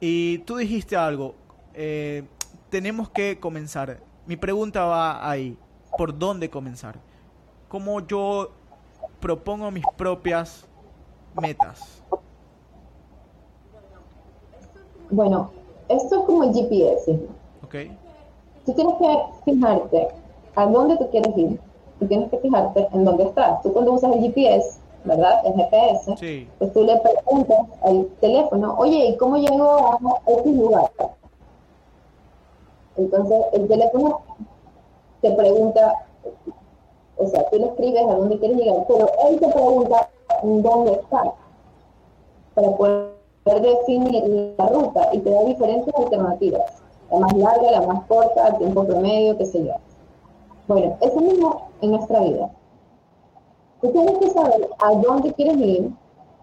y 0.00 0.38
tú 0.38 0.56
dijiste 0.56 0.96
algo, 0.96 1.34
eh, 1.74 2.24
tenemos 2.68 3.08
que 3.08 3.38
comenzar. 3.40 4.00
Mi 4.26 4.36
pregunta 4.36 4.84
va 4.84 5.28
ahí, 5.28 5.56
¿por 5.96 6.16
dónde 6.16 6.48
comenzar? 6.48 6.96
¿Cómo 7.68 8.00
yo 8.00 8.50
propongo 9.20 9.70
mis 9.70 9.84
propias 9.96 10.66
metas? 11.40 12.02
Bueno, 15.10 15.50
esto 15.88 16.20
es 16.20 16.24
como 16.26 16.44
el 16.44 16.52
GPS. 16.52 17.18
Ok. 17.64 17.74
Tú 18.66 18.72
tienes 18.74 18.94
que 18.94 19.18
fijarte 19.44 20.08
a 20.54 20.66
dónde 20.66 20.96
tú 20.96 21.10
quieres 21.10 21.36
ir 21.36 21.58
y 22.00 22.06
tienes 22.06 22.30
que 22.30 22.38
fijarte 22.38 22.88
en 22.92 23.04
dónde 23.04 23.24
estás. 23.24 23.62
Tú 23.62 23.72
cuando 23.72 23.92
usas 23.92 24.14
el 24.14 24.20
GPS, 24.20 24.78
¿verdad? 25.04 25.44
El 25.44 25.54
GPS, 25.54 26.46
pues 26.58 26.72
tú 26.72 26.84
le 26.84 26.96
preguntas 26.98 27.58
al 27.82 28.06
teléfono, 28.20 28.74
oye, 28.78 29.06
¿y 29.06 29.16
cómo 29.16 29.36
llego 29.36 29.98
a 29.98 29.98
este 30.26 30.52
lugar? 30.52 30.90
Entonces 33.00 33.46
el 33.54 33.66
teléfono 33.66 34.20
te 35.22 35.30
pregunta, 35.32 35.94
o 37.16 37.26
sea, 37.26 37.48
tú 37.48 37.58
le 37.58 37.66
escribes 37.66 38.06
a 38.06 38.14
dónde 38.14 38.38
quieres 38.38 38.58
llegar, 38.58 38.84
pero 38.86 39.08
él 39.26 39.40
te 39.40 39.48
pregunta 39.48 40.08
dónde 40.42 40.92
estás 40.92 41.28
para 42.54 42.70
poder 42.76 43.10
definir 43.44 44.54
la 44.58 44.66
ruta 44.66 45.08
y 45.14 45.18
te 45.20 45.30
da 45.30 45.44
diferentes 45.44 45.94
alternativas, 45.94 46.82
la 47.10 47.20
más 47.20 47.32
larga, 47.38 47.70
la 47.70 47.86
más 47.86 48.04
corta, 48.06 48.48
el 48.48 48.58
tiempo 48.58 48.84
promedio, 48.84 49.38
qué 49.38 49.46
sé 49.46 49.64
yo. 49.64 49.72
Bueno, 50.68 50.96
eso 51.00 51.20
mismo 51.20 51.68
en 51.80 51.92
nuestra 51.92 52.20
vida. 52.20 52.50
Tú 53.80 53.92
tienes 53.92 54.18
que 54.18 54.30
saber 54.30 54.68
a 54.78 54.92
dónde 54.92 55.32
quieres 55.32 55.56
ir 55.56 55.90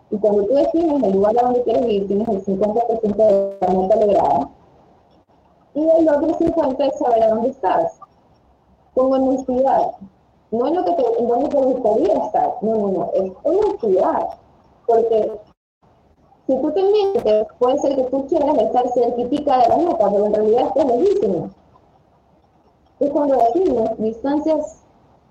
y 0.09 0.17
cuando 0.17 0.43
tú 0.45 0.55
defines 0.55 1.03
el 1.03 1.11
lugar 1.11 1.37
a 1.37 1.43
donde 1.43 1.61
quieres 1.61 1.85
ir, 1.85 2.07
tienes 2.07 2.27
el 2.27 2.43
50% 2.43 3.15
de 3.15 3.57
la 3.61 3.73
meta 3.73 3.95
lograda 3.95 4.49
y 5.77 5.87
el 5.87 6.09
otro 6.09 6.29
50% 6.39 6.91
es 6.91 6.97
saber 6.97 7.23
a 7.23 7.29
dónde 7.29 7.49
estás. 7.49 7.99
Con 8.95 9.13
honestidad. 9.13 9.91
No 10.49 10.65
es 10.65 10.73
lo 10.73 10.85
que 10.85 10.93
te, 10.93 11.19
en 11.19 11.27
donde 11.27 11.49
te 11.49 11.57
gustaría 11.57 12.13
estar, 12.13 12.53
no, 12.61 12.75
no, 12.75 12.87
no, 12.87 13.11
es 13.13 13.31
honestidad. 13.43 14.29
Porque 14.87 15.39
si 16.47 16.55
tú 16.59 16.71
te 16.71 16.81
mientes, 16.81 17.47
puede 17.59 17.77
ser 17.79 17.95
que 17.95 18.03
tú 18.05 18.25
quieras 18.25 18.57
estar 18.57 18.89
certificada 18.89 19.63
de 19.63 19.69
la 19.69 19.77
meta, 19.77 20.09
pero 20.09 20.25
en 20.25 20.33
realidad 20.33 20.67
estás 20.67 20.85
lejísimo. 20.87 21.49
Y 22.99 23.09
cuando 23.09 23.35
decimos 23.35 23.89
distancias 23.99 24.83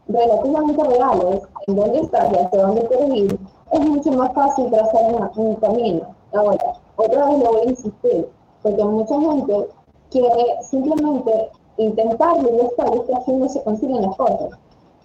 relativamente 0.07 0.85
reales, 0.85 1.43
en 1.67 1.75
dónde 1.75 1.99
estás 1.99 2.33
y 2.33 2.37
hacia 2.37 2.63
dónde 2.63 2.87
quieres 2.87 3.15
ir, 3.15 3.39
es 3.73 3.81
mucho 3.81 4.13
más 4.13 4.33
fácil 4.33 4.71
trazar 4.71 5.31
un, 5.35 5.57
camino. 5.57 6.15
Ahora, 6.33 6.75
otra 6.95 7.27
vez 7.27 7.39
lo 7.41 7.51
voy 7.51 7.61
a 7.63 7.71
insistir, 7.71 8.29
porque 8.63 8.85
mucha 8.85 9.21
gente 9.21 9.69
quiere 10.11 10.63
simplemente 10.63 11.51
intentarlo 11.79 12.49
y 12.55 12.61
esto, 12.61 12.85
y 12.93 12.99
esto 12.99 13.17
haciendo 13.17 13.49
se 13.49 13.63
consiguen 13.63 14.03
las 14.03 14.17
cosas. 14.17 14.59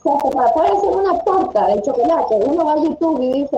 O 0.04 0.20
sea, 0.20 0.32
para 0.32 0.54
poder 0.54 0.72
hacer 0.72 0.96
una 0.96 1.20
torta 1.20 1.68
de 1.68 1.82
chocolate, 1.84 2.40
uno 2.48 2.66
va 2.66 2.74
a 2.74 2.78
YouTube 2.78 3.22
y 3.22 3.34
dice, 3.34 3.58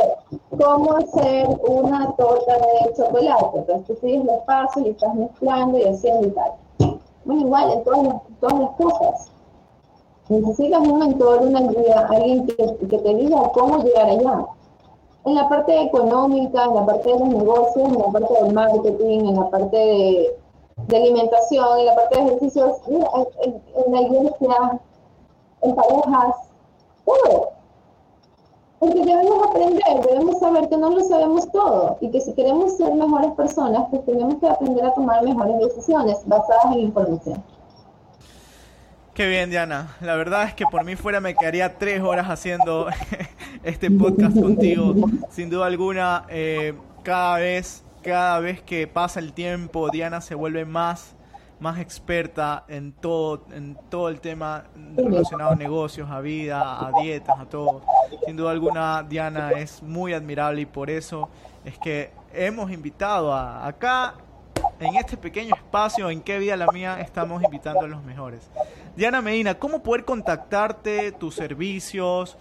¿cómo 0.61 0.93
hacer 0.97 1.47
una 1.67 2.13
torta 2.17 2.57
de 2.57 2.93
chocolate? 2.95 3.59
Entonces 3.59 3.87
tú 3.87 3.95
sigues 4.01 4.25
los 4.25 4.39
pasos 4.41 4.83
y 4.85 4.89
estás 4.89 5.15
mezclando 5.15 5.77
y 5.77 5.83
haciendo 5.83 6.27
y 6.27 6.31
tal. 6.31 6.51
Bueno, 7.23 7.41
igual 7.41 7.71
en 7.71 7.83
todas 7.85 8.03
las, 8.03 8.15
todas 8.41 8.59
las 8.59 8.69
cosas. 8.71 9.31
Necesitas 10.27 10.79
un 10.81 10.99
mentor, 10.99 11.43
una 11.43 11.61
guía, 11.61 12.07
alguien 12.09 12.47
que, 12.47 12.77
que 12.87 12.97
te 12.97 13.15
diga 13.15 13.41
cómo 13.53 13.77
llegar 13.77 14.09
allá. 14.09 14.45
En 15.25 15.35
la 15.35 15.47
parte 15.47 15.81
económica, 15.81 16.65
en 16.65 16.75
la 16.75 16.85
parte 16.85 17.09
de 17.09 17.19
los 17.19 17.29
negocios, 17.29 17.87
en 17.87 17.99
la 17.99 18.05
parte 18.07 18.33
del 18.33 18.53
marketing, 18.53 19.19
en 19.19 19.35
la 19.35 19.49
parte 19.49 19.77
de, 19.77 20.37
de 20.87 20.97
alimentación, 20.97 21.79
en 21.79 21.85
la 21.85 21.95
parte 21.95 22.17
de 22.17 22.25
ejercicios, 22.25 22.77
en, 22.87 22.95
en, 22.95 23.91
la 23.91 24.79
en 25.61 25.75
parejas, 25.75 26.35
todo. 27.05 27.51
Porque 28.79 28.99
debemos 28.99 29.47
aprender, 29.47 30.01
debemos 30.05 30.39
saber 30.39 30.67
que 30.67 30.77
no 30.77 30.89
lo 30.89 31.01
sabemos 31.05 31.49
todo 31.51 31.97
y 32.01 32.11
que 32.11 32.19
si 32.19 32.33
queremos 32.33 32.75
ser 32.75 32.93
mejores 32.93 33.31
personas, 33.31 33.85
pues 33.89 34.05
tenemos 34.05 34.35
que 34.35 34.49
aprender 34.49 34.85
a 34.85 34.93
tomar 34.93 35.23
mejores 35.23 35.57
decisiones 35.59 36.17
basadas 36.25 36.65
en 36.73 36.79
información. 36.79 37.43
Qué 39.13 39.27
bien, 39.27 39.51
Diana. 39.51 39.95
La 40.01 40.15
verdad 40.15 40.45
es 40.45 40.55
que 40.55 40.65
por 40.65 40.83
mí 40.83 40.95
fuera 40.95 41.21
me 41.21 41.35
quedaría 41.35 41.77
tres 41.77 42.01
horas 42.01 42.27
haciendo 42.27 42.87
este 43.63 43.91
podcast 43.91 44.37
contigo. 44.37 44.95
Sin 45.29 45.51
duda 45.51 45.67
alguna, 45.67 46.25
eh, 46.29 46.73
cada 47.03 47.37
vez, 47.37 47.82
cada 48.03 48.39
vez 48.39 48.61
que 48.61 48.87
pasa 48.87 49.19
el 49.19 49.33
tiempo, 49.33 49.89
Diana 49.89 50.21
se 50.21 50.35
vuelve 50.35 50.65
más 50.65 51.15
más 51.63 51.79
experta 51.79 52.65
en 52.67 52.91
todo, 52.91 53.45
en 53.53 53.77
todo 53.89 54.09
el 54.09 54.19
tema 54.19 54.65
relacionado 54.97 55.51
a 55.51 55.55
negocios, 55.55 56.09
a 56.11 56.19
vida, 56.19 56.85
a 56.85 56.91
dietas, 57.01 57.39
a 57.39 57.45
todo. 57.45 57.81
Sin 58.25 58.35
duda 58.35 58.51
alguna, 58.51 59.01
Diana 59.03 59.51
es 59.51 59.81
muy 59.81 60.11
admirable 60.11 60.61
y 60.61 60.65
por 60.65 60.89
eso 60.89 61.29
es 61.63 61.77
que 61.79 62.11
hemos 62.33 62.69
invitado 62.69 63.33
a 63.33 63.65
acá, 63.65 64.15
en 64.79 64.95
este 64.95 65.15
pequeño 65.15 65.55
espacio, 65.55 66.09
en 66.09 66.21
qué 66.21 66.37
vida 66.37 66.57
la 66.57 66.67
mía, 66.67 66.99
estamos 66.99 67.41
invitando 67.41 67.81
a 67.81 67.87
los 67.87 68.03
mejores. 68.03 68.49
Diana 68.97 69.21
Medina, 69.21 69.55
¿cómo 69.55 69.81
poder 69.81 70.03
contactarte, 70.03 71.13
tus 71.13 71.35
servicios? 71.35 72.37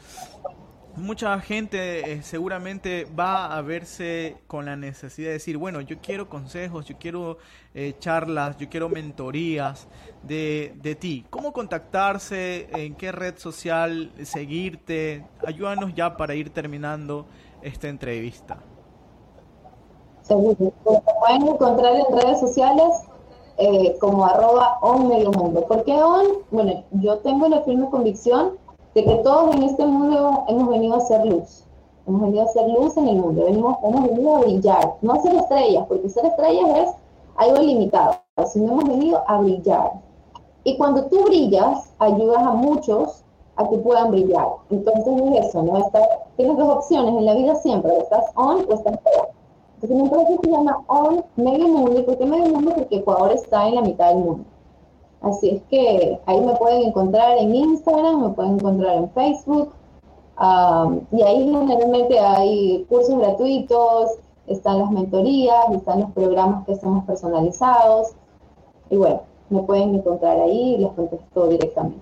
Mucha 0.96 1.38
gente 1.40 2.12
eh, 2.12 2.22
seguramente 2.22 3.06
va 3.18 3.56
a 3.56 3.62
verse 3.62 4.36
con 4.46 4.66
la 4.66 4.76
necesidad 4.76 5.28
de 5.28 5.34
decir, 5.34 5.56
bueno, 5.56 5.80
yo 5.80 5.96
quiero 6.00 6.28
consejos, 6.28 6.86
yo 6.86 6.96
quiero 6.98 7.38
eh, 7.74 7.94
charlas, 7.98 8.56
yo 8.58 8.68
quiero 8.68 8.88
mentorías 8.88 9.88
de, 10.22 10.74
de 10.82 10.94
ti. 10.94 11.24
¿Cómo 11.30 11.52
contactarse? 11.52 12.68
¿En 12.72 12.94
qué 12.94 13.12
red 13.12 13.38
social 13.38 14.12
seguirte? 14.22 15.24
Ayúdanos 15.46 15.94
ya 15.94 16.16
para 16.16 16.34
ir 16.34 16.50
terminando 16.50 17.26
esta 17.62 17.88
entrevista. 17.88 18.58
Seguro. 20.22 20.72
pueden 20.84 21.48
encontrar 21.48 21.94
en 21.96 22.16
redes 22.16 22.40
sociales 22.40 22.88
eh, 23.58 23.96
como 24.00 24.24
arroba 24.24 24.78
on 24.80 25.08
medio 25.08 25.30
mundo. 25.32 25.66
¿Por 25.66 25.84
qué 25.84 25.92
on? 25.92 26.26
Bueno, 26.50 26.84
yo 26.92 27.18
tengo 27.18 27.48
la 27.48 27.62
firme 27.62 27.88
convicción 27.90 28.52
de 28.94 29.04
que 29.04 29.14
todos 29.16 29.54
en 29.54 29.62
este 29.64 29.84
mundo 29.84 30.44
hemos 30.48 30.68
venido 30.68 30.94
a 30.94 30.98
hacer 30.98 31.24
luz. 31.26 31.64
Hemos 32.06 32.22
venido 32.22 32.42
a 32.42 32.46
hacer 32.46 32.68
luz 32.68 32.96
en 32.96 33.08
el 33.08 33.16
mundo, 33.16 33.44
Venimos, 33.44 33.76
hemos 33.84 34.08
venido 34.08 34.36
a 34.36 34.40
brillar, 34.40 34.94
no 35.02 35.12
a 35.12 35.20
ser 35.20 35.36
estrellas, 35.36 35.86
porque 35.88 36.08
ser 36.08 36.26
estrellas 36.26 36.78
es 36.78 36.90
algo 37.36 37.62
limitado, 37.62 38.16
sino 38.46 38.72
hemos 38.72 38.88
venido 38.88 39.22
a 39.26 39.38
brillar. 39.38 39.92
Y 40.64 40.76
cuando 40.76 41.06
tú 41.06 41.24
brillas, 41.24 41.92
ayudas 41.98 42.42
a 42.42 42.52
muchos 42.52 43.24
a 43.56 43.68
que 43.68 43.78
puedan 43.78 44.10
brillar. 44.10 44.48
Entonces 44.70 45.06
es 45.06 45.48
eso, 45.48 45.62
¿no? 45.62 45.90
Tienes 46.36 46.56
dos 46.56 46.76
opciones 46.76 47.14
en 47.14 47.24
la 47.24 47.34
vida 47.34 47.54
siempre, 47.56 47.96
estás 47.98 48.24
on 48.34 48.64
o 48.68 48.74
estás 48.74 48.94
off. 48.94 49.28
Entonces 49.74 49.96
mi 49.96 50.02
empresa 50.04 50.40
se 50.42 50.50
llama 50.50 50.84
On 50.86 51.24
Medio 51.36 51.68
Mundo. 51.68 51.98
¿Y 51.98 52.02
por 52.02 52.16
qué 52.16 52.24
Medio 52.24 52.46
Mundo? 52.46 52.72
Porque 52.76 52.96
Ecuador 52.96 53.32
está 53.32 53.66
en 53.66 53.74
la 53.74 53.82
mitad 53.82 54.08
del 54.08 54.18
mundo. 54.18 54.44
Así 55.22 55.50
es 55.50 55.62
que 55.70 56.18
ahí 56.26 56.40
me 56.40 56.54
pueden 56.56 56.82
encontrar 56.82 57.38
en 57.38 57.54
Instagram, 57.54 58.22
me 58.22 58.28
pueden 58.30 58.54
encontrar 58.54 58.96
en 58.96 59.10
Facebook. 59.10 59.72
y 61.12 61.22
ahí 61.22 61.44
generalmente 61.44 62.18
hay 62.18 62.84
cursos 62.88 63.16
gratuitos, 63.18 64.10
están 64.48 64.80
las 64.80 64.90
mentorías, 64.90 65.70
están 65.72 66.00
los 66.00 66.10
programas 66.10 66.66
que 66.66 66.72
hacemos 66.72 67.04
personalizados. 67.04 68.14
Y 68.90 68.96
bueno, 68.96 69.22
me 69.48 69.62
pueden 69.62 69.94
encontrar 69.94 70.40
ahí 70.40 70.74
y 70.74 70.78
les 70.78 70.92
contesto 70.92 71.48
directamente. 71.48 72.00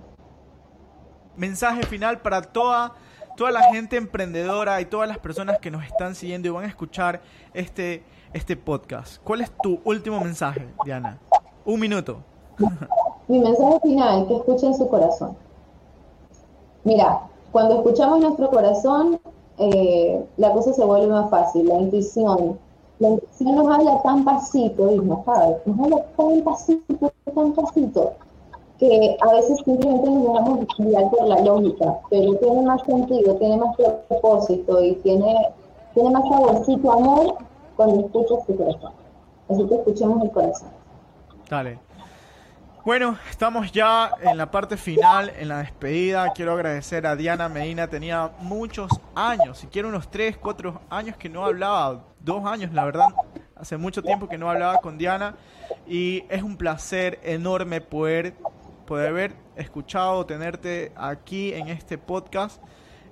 Mensaje 1.36 1.82
final 1.84 2.20
para 2.20 2.40
toda, 2.40 2.94
toda 3.36 3.50
la 3.50 3.64
gente 3.64 3.96
emprendedora 3.96 4.80
y 4.80 4.86
todas 4.86 5.08
las 5.08 5.18
personas 5.18 5.58
que 5.58 5.70
nos 5.70 5.84
están 5.84 6.14
siguiendo 6.14 6.48
y 6.48 6.50
van 6.50 6.64
a 6.64 6.68
escuchar 6.68 7.20
este, 7.52 8.02
este 8.32 8.56
podcast. 8.56 9.22
¿Cuál 9.22 9.42
es 9.42 9.50
tu 9.62 9.80
último 9.84 10.20
mensaje, 10.20 10.68
Diana? 10.84 11.18
Un 11.66 11.80
minuto. 11.80 12.22
Mi 13.30 13.38
mensaje 13.38 13.78
final, 13.78 14.26
que 14.26 14.34
escuchen 14.34 14.74
su 14.74 14.88
corazón. 14.88 15.36
Mira, 16.82 17.28
cuando 17.52 17.76
escuchamos 17.76 18.20
nuestro 18.20 18.50
corazón, 18.50 19.20
eh, 19.58 20.26
la 20.36 20.52
cosa 20.52 20.72
se 20.72 20.84
vuelve 20.84 21.06
más 21.06 21.30
fácil, 21.30 21.68
la 21.68 21.78
intuición. 21.78 22.58
La 22.98 23.10
intuición 23.10 23.54
nos 23.54 23.68
habla 23.68 24.02
tan 24.02 24.24
pasito, 24.24 24.90
y 24.90 24.98
nos 24.98 25.28
habla, 25.28 25.58
nos 25.64 25.78
habla 25.78 26.04
tan 26.16 26.42
pasito, 26.42 27.12
tan 27.32 27.52
pasito, 27.52 28.14
que 28.80 29.16
a 29.20 29.32
veces 29.32 29.58
simplemente 29.64 30.10
nos 30.10 30.22
dejamos 30.24 30.66
guiar 30.78 31.10
por 31.10 31.28
la 31.28 31.40
lógica, 31.40 32.00
pero 32.10 32.34
tiene 32.34 32.62
más 32.62 32.82
sentido, 32.82 33.36
tiene 33.36 33.58
más 33.58 33.76
propósito 34.08 34.82
y 34.82 34.96
tiene, 35.04 35.50
tiene 35.94 36.10
más 36.10 36.28
saborcito 36.28 36.90
amor 36.90 37.36
cuando 37.76 38.06
escuchas 38.06 38.44
tu 38.44 38.56
corazón. 38.56 38.92
Así 39.48 39.64
que 39.68 39.74
escuchemos 39.76 40.20
el 40.24 40.32
corazón. 40.32 40.70
Dale. 41.48 41.89
Bueno, 42.82 43.18
estamos 43.28 43.72
ya 43.72 44.10
en 44.22 44.38
la 44.38 44.50
parte 44.50 44.78
final, 44.78 45.30
en 45.38 45.48
la 45.48 45.58
despedida. 45.58 46.32
Quiero 46.34 46.54
agradecer 46.54 47.06
a 47.06 47.14
Diana 47.14 47.46
Medina. 47.50 47.88
Tenía 47.88 48.30
muchos 48.38 48.90
años, 49.14 49.58
si 49.58 49.66
quiero 49.66 49.88
unos 49.88 50.10
3, 50.10 50.38
4 50.38 50.80
años 50.88 51.16
que 51.18 51.28
no 51.28 51.44
hablaba. 51.44 52.06
Dos 52.20 52.44
años, 52.46 52.72
la 52.72 52.86
verdad. 52.86 53.08
Hace 53.54 53.76
mucho 53.76 54.02
tiempo 54.02 54.30
que 54.30 54.38
no 54.38 54.50
hablaba 54.50 54.78
con 54.78 54.96
Diana. 54.96 55.34
Y 55.86 56.24
es 56.30 56.42
un 56.42 56.56
placer 56.56 57.20
enorme 57.22 57.82
poder, 57.82 58.34
poder 58.86 59.08
haber 59.08 59.34
escuchado, 59.56 60.24
tenerte 60.24 60.92
aquí 60.96 61.52
en 61.52 61.68
este 61.68 61.98
podcast. 61.98 62.62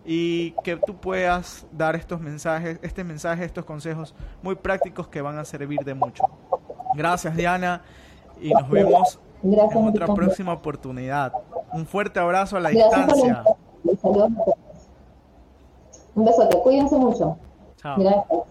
Y 0.02 0.52
que 0.64 0.76
tú 0.76 0.96
puedas 0.98 1.66
dar 1.72 1.94
estos 1.94 2.22
mensajes, 2.22 2.78
este 2.80 3.04
mensaje, 3.04 3.44
estos 3.44 3.66
consejos 3.66 4.14
muy 4.42 4.54
prácticos 4.54 5.08
que 5.08 5.20
van 5.20 5.38
a 5.38 5.44
servir 5.44 5.80
de 5.80 5.92
mucho. 5.92 6.24
Gracias, 6.94 7.36
Diana. 7.36 7.82
Y 8.40 8.50
nos 8.50 8.70
vemos 8.70 9.18
Gracias 9.42 9.76
en 9.76 9.88
otra 9.88 10.06
próxima 10.14 10.52
oportunidad. 10.52 11.32
Un 11.72 11.86
fuerte 11.86 12.18
abrazo 12.18 12.56
a 12.56 12.60
la 12.60 12.70
distancia. 12.70 13.44
Un 16.14 16.24
besote, 16.24 16.58
cuídense 16.62 16.96
mucho. 16.96 17.36
Chao. 17.76 17.96
Gracias. 17.98 18.47